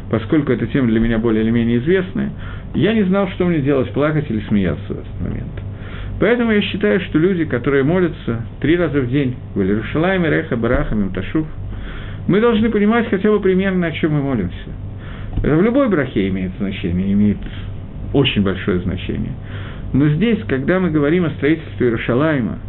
[0.10, 2.32] поскольку эта тема для меня более или менее известная.
[2.74, 5.52] Я не знал, что мне делать, плакать или смеяться в этот момент.
[6.20, 10.96] Поэтому я считаю, что люди, которые молятся три раза в день в Иерушалайме, Реха, Бараха,
[10.96, 11.48] Мимташуф,
[12.28, 14.56] мы должны понимать хотя бы примерно, о чем мы молимся–
[15.38, 17.38] в любой брахе имеет значение, имеет
[18.14, 19.32] очень большое значение.
[19.94, 22.60] Но здесь, когда мы говорим о строительстве Иерушалайма,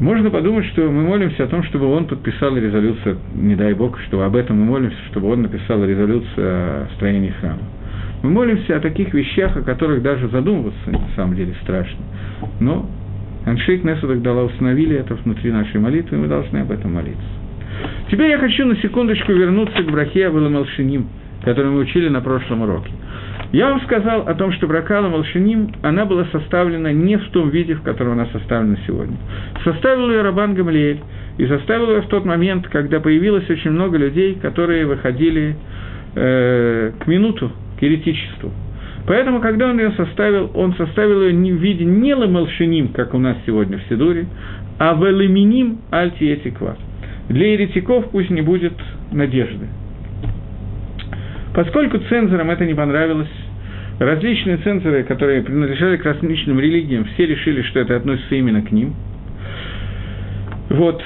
[0.00, 4.22] можно подумать, что мы молимся о том, чтобы он подписал резолюцию, не дай Бог, что
[4.22, 7.60] об этом мы молимся, чтобы он написал резолюцию о строении храма.
[8.22, 11.98] Мы молимся о таких вещах, о которых даже задумываться на самом деле страшно.
[12.60, 12.88] Но
[13.44, 17.20] Аншейк Несудах дала установили это внутри нашей молитвы, и мы должны об этом молиться.
[18.10, 21.06] Теперь я хочу на секундочку вернуться к брахе Авеламалшиним–
[21.44, 22.90] который мы учили на прошлом уроке.
[23.52, 27.74] Я вам сказал о том, что Бракала Малшиним, она была составлена не в том виде,
[27.74, 29.16] в котором она составлена сегодня.
[29.64, 31.00] Составил ее Рабан Гамлиэль,
[31.38, 35.56] и составил ее в тот момент, когда появилось очень много людей, которые выходили
[36.14, 38.52] э, к минуту, к еретичеству.
[39.06, 43.18] Поэтому, когда он ее составил, он составил ее не в виде не ламалшиним, как у
[43.18, 44.26] нас сегодня в Сидуре,
[44.78, 46.76] а в элеминим альтиетиква.
[47.28, 48.74] Для еретиков пусть не будет
[49.10, 49.66] надежды.
[51.54, 53.28] Поскольку цензорам это не понравилось,
[53.98, 58.94] различные цензоры, которые принадлежали к различным религиям, все решили, что это относится именно к ним.
[60.70, 61.02] Вот,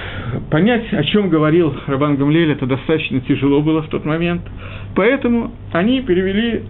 [0.50, 4.42] понять, о чем говорил Рабан Гамлель, это достаточно тяжело было в тот момент.
[4.94, 6.62] Поэтому они перевели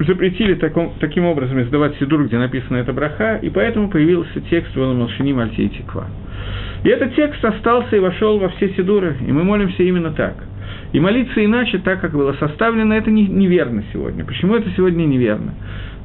[0.00, 5.32] запретили таком, таким образом издавать Сидур, где написано это браха, и поэтому появился текст «Валамалшини
[5.32, 6.06] Мальтей Тиква».
[6.84, 10.34] И этот текст остался и вошел во все Сидуры, и мы молимся именно так.
[10.92, 14.24] И молиться иначе, так как было составлено, это не, неверно сегодня.
[14.24, 15.54] Почему это сегодня неверно?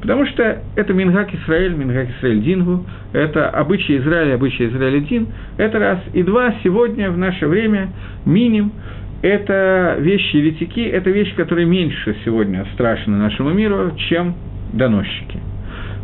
[0.02, 5.80] Потому что это Мингак Исраэль, Мингак Исраэль Дингу, это обычай Израиля, обычай Израиля Дин, это
[5.80, 6.00] раз.
[6.14, 7.88] И два, сегодня, в наше время,
[8.26, 8.74] миним,
[9.22, 14.36] это вещи еретики, это вещь, которая меньше сегодня страшна нашему миру, чем
[14.74, 15.40] доносчики.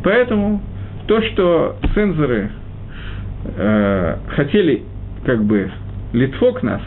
[0.04, 0.62] Поэтому
[1.08, 2.52] то, что цензоры
[3.58, 4.84] э, хотели
[5.26, 5.70] как бы
[6.14, 6.82] литфок нас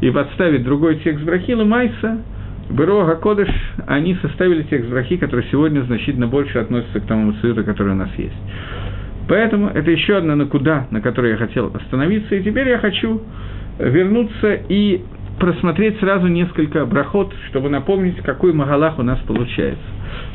[0.00, 2.22] и подставить другой текст Брахила Майса,
[2.70, 3.48] Берога Кодыш,
[3.86, 8.10] они составили текст Брахи, который сегодня значительно больше относится к тому цвету, который у нас
[8.16, 8.36] есть.
[9.28, 13.22] Поэтому это еще одна накуда, на которой я хотел остановиться, и теперь я хочу
[13.78, 15.02] вернуться и
[15.38, 19.84] просмотреть сразу несколько брахот, чтобы напомнить, какой магалах у нас получается.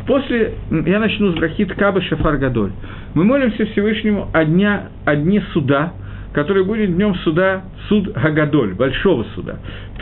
[0.08, 2.72] После, я начну с брахит Каба Шафар Гадоль.
[3.14, 5.94] Мы молимся Всевышнему о, дня, о дне суда,
[6.34, 9.58] который будет днем суда, суд Гагадоль, большого суда.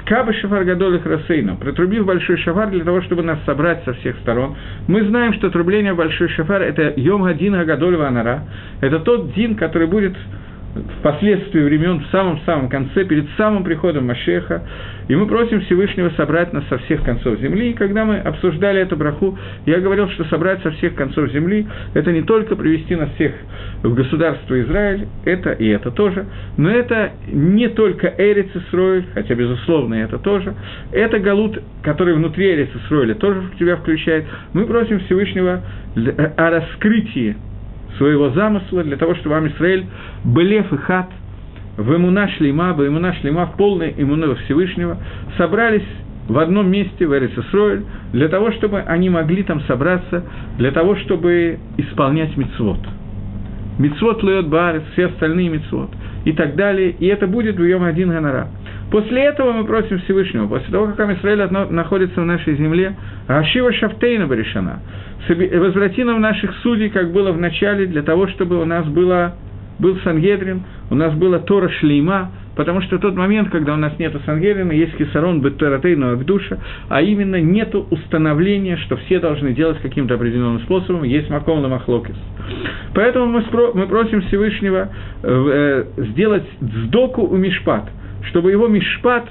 [0.05, 4.17] Каба Шафар Гадоль их Рассейну, протрубив большой шафар для того, чтобы нас собрать со всех
[4.19, 4.55] сторон.
[4.87, 8.43] Мы знаем, что трубление большой шафар– это Йом Гадин Гагадоль Ванара,
[8.81, 10.15] это тот дин, который будет
[10.99, 14.63] впоследствии времен, в самом-самом конце, перед самым приходом Машеха,
[15.07, 17.71] и мы просим Всевышнего собрать нас со всех концов земли.
[17.71, 22.11] И когда мы обсуждали эту браху, я говорил, что собрать со всех концов земли– это
[22.11, 23.33] не только привести нас всех
[23.83, 26.25] в государство Израиль, это и это тоже,
[26.57, 30.53] но это не только Эрец Исроиль, хотя, безусловно, это тоже,
[30.91, 34.25] это Галут, который внутри Эрец Исроиля тоже в тебя включает.
[34.53, 35.61] Мы просим Всевышнего
[36.37, 37.35] о раскрытии
[37.97, 39.85] своего замысла для того, чтобы Амисраэль
[40.23, 41.09] Белев и Хат
[41.77, 44.97] в имуна шлейма, в имуна шлейма, в полной имуна Всевышнего,
[45.37, 45.87] собрались
[46.27, 47.83] в одном месте, в Эрицесройль,
[48.13, 50.23] для того, чтобы они могли там собраться,
[50.57, 52.79] для того, чтобы исполнять мицвод.
[53.79, 55.89] Мицвод льет барец, все остальные мицвод
[56.23, 58.47] и так далее, и это будет в Йом один Ганара.
[58.91, 62.93] После этого мы просим Всевышнего, после того, как Амисраэль находится в нашей земле,
[63.25, 64.81] Ашива Шафтейна Баришана,
[65.29, 69.35] возврати нам наших судей, как было в начале, для того, чтобы у нас было,
[69.79, 74.13] был Сангедрин, у нас была Тора Шлейма, потому что тот момент, когда у нас нет
[74.25, 80.59] Сангедрина, есть Кисарон Беттератейну Агдуша, а именно нет установления, что все должны делать каким-то определенным
[80.63, 82.17] способом, есть Маком Ламахлокис.
[82.93, 84.89] Поэтому мы, спро- мы просим Всевышнего
[85.23, 87.89] э, э, сделать сдоку у Мишпат–
[88.29, 89.29] чтобы его мишпат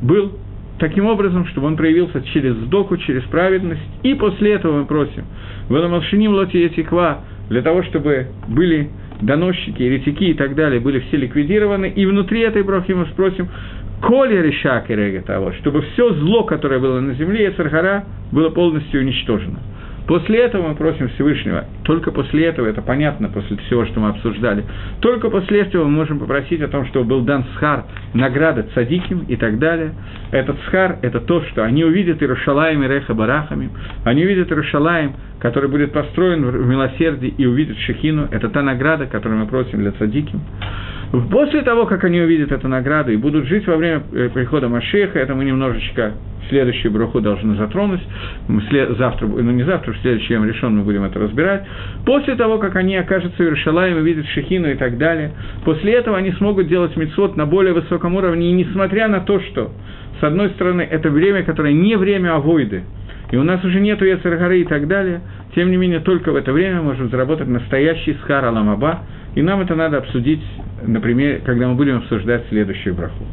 [0.00, 0.32] был
[0.78, 3.82] таким образом, чтобы он проявился через сдоку, через праведность.
[4.02, 5.24] И после этого мы просим,
[5.68, 8.90] в Эламалшиним Лоти Етиква, для того, чтобы были
[9.20, 11.92] доносчики, еретики и так далее, были все ликвидированы.
[11.94, 13.48] И внутри этой брахи мы спросим,
[14.02, 19.60] Коля решак и того, чтобы все зло, которое было на земле, Яцархара, было полностью уничтожено.
[20.06, 24.64] После этого мы просим Всевышнего, только после этого, это понятно, после всего, что мы обсуждали,
[25.00, 29.36] только после этого мы можем попросить о том, чтобы был дан схар, награда цадиким и
[29.36, 29.92] так далее.
[30.32, 33.70] Этот схар– это то, что они увидят Иерушалаем и Реха Барахами,
[34.04, 39.40] они увидят Иерушалаем, который будет построен в милосердии, и увидят Шехину, это та награда, которую
[39.40, 40.40] мы просим для цадиким.
[41.30, 45.18] После того, как они увидят эту награду и будут жить во время э, прихода Машеха,
[45.18, 46.14] это мы немножечко
[46.48, 48.00] следующую браху должны затронуть.
[48.98, 51.64] Завтра, ну не завтра, в следующем решен мы будем это разбирать.
[52.04, 55.32] После того, как они окажутся в Иерушалаеме, видят Шехину и так далее,
[55.64, 59.72] после этого они смогут делать мицвод на более высоком уровне, и несмотря на то, что,
[60.20, 62.84] с одной стороны, это время, которое не время авойды,
[63.32, 65.22] и у нас уже нету Яцергары и так далее,
[65.54, 69.00] тем не менее, только в это время мы можем заработать настоящий схар Аламаба,
[69.34, 70.42] и нам это надо обсудить,
[70.86, 73.24] например, когда мы будем обсуждать следующую браху.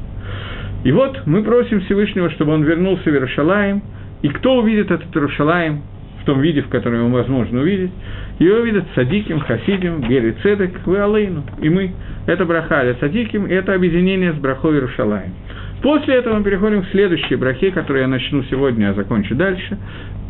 [0.86, 3.84] И вот мы просим Всевышнего, чтобы он вернулся в Иерушалаем,
[4.22, 5.82] и кто увидит этот Иерушалаем
[6.22, 7.92] в том виде, в котором его возможно увидеть,
[8.40, 11.92] его видят Садиким, Хасидим, Гери Цедек, вы Алейну, и мы.
[12.26, 15.34] Это браха Аля Садиким, и это объединение с брахой Иерушалаем.
[15.82, 19.78] После этого мы переходим к следующей брахе, которую я начну сегодня, а закончу дальше.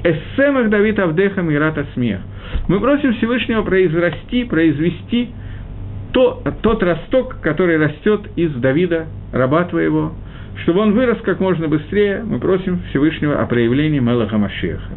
[0.04, 2.20] Эссемах Давид Авдеха Мирата Смех.
[2.68, 5.30] Мы просим Всевышнего произрасти, произвести
[6.14, 10.14] то, тот росток, который растет из Давида, раба твоего,
[10.64, 14.92] чтобы он вырос как можно быстрее, мы просим Всевышнего о проявлении Мелаха Машеха.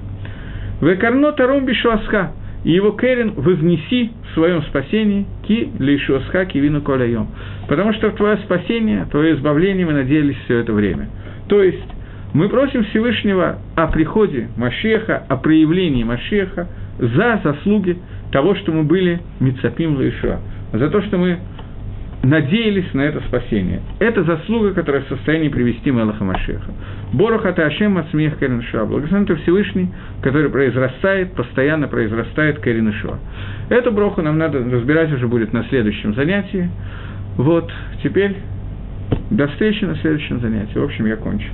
[0.81, 2.33] Векарно Таром Бишуасха,
[2.65, 7.29] и его Керин вознеси в своем спасении ки лишуасха кивину коляем.
[7.69, 11.09] Потому что в твое спасение, твое избавление мы надеялись все это время.
[11.49, 11.79] То есть,
[12.35, 17.99] мы просим Всевышнего о приходе Машеха, о проявлении Машеха за заслуги
[18.31, 20.39] того, что мы были Мицапим Лаишуа,
[20.73, 21.39] за то, что мы
[22.23, 23.81] надеялись на это спасение.
[23.99, 26.73] Это заслуга, которая в состоянии привести Мелаха Машеха.
[27.13, 28.39] Борох это Ашем от смех.
[28.39, 29.89] Благословен ты Всевышний,
[30.23, 33.19] который произрастает, постоянно произрастает Кереншуа.
[33.71, 36.71] Эту броху нам надо разбирать уже будет на следующем занятии.
[37.37, 37.71] Вот,
[38.03, 38.37] теперь
[39.31, 40.79] до встречи на следующем занятии.
[40.79, 41.53] В общем, я кончил.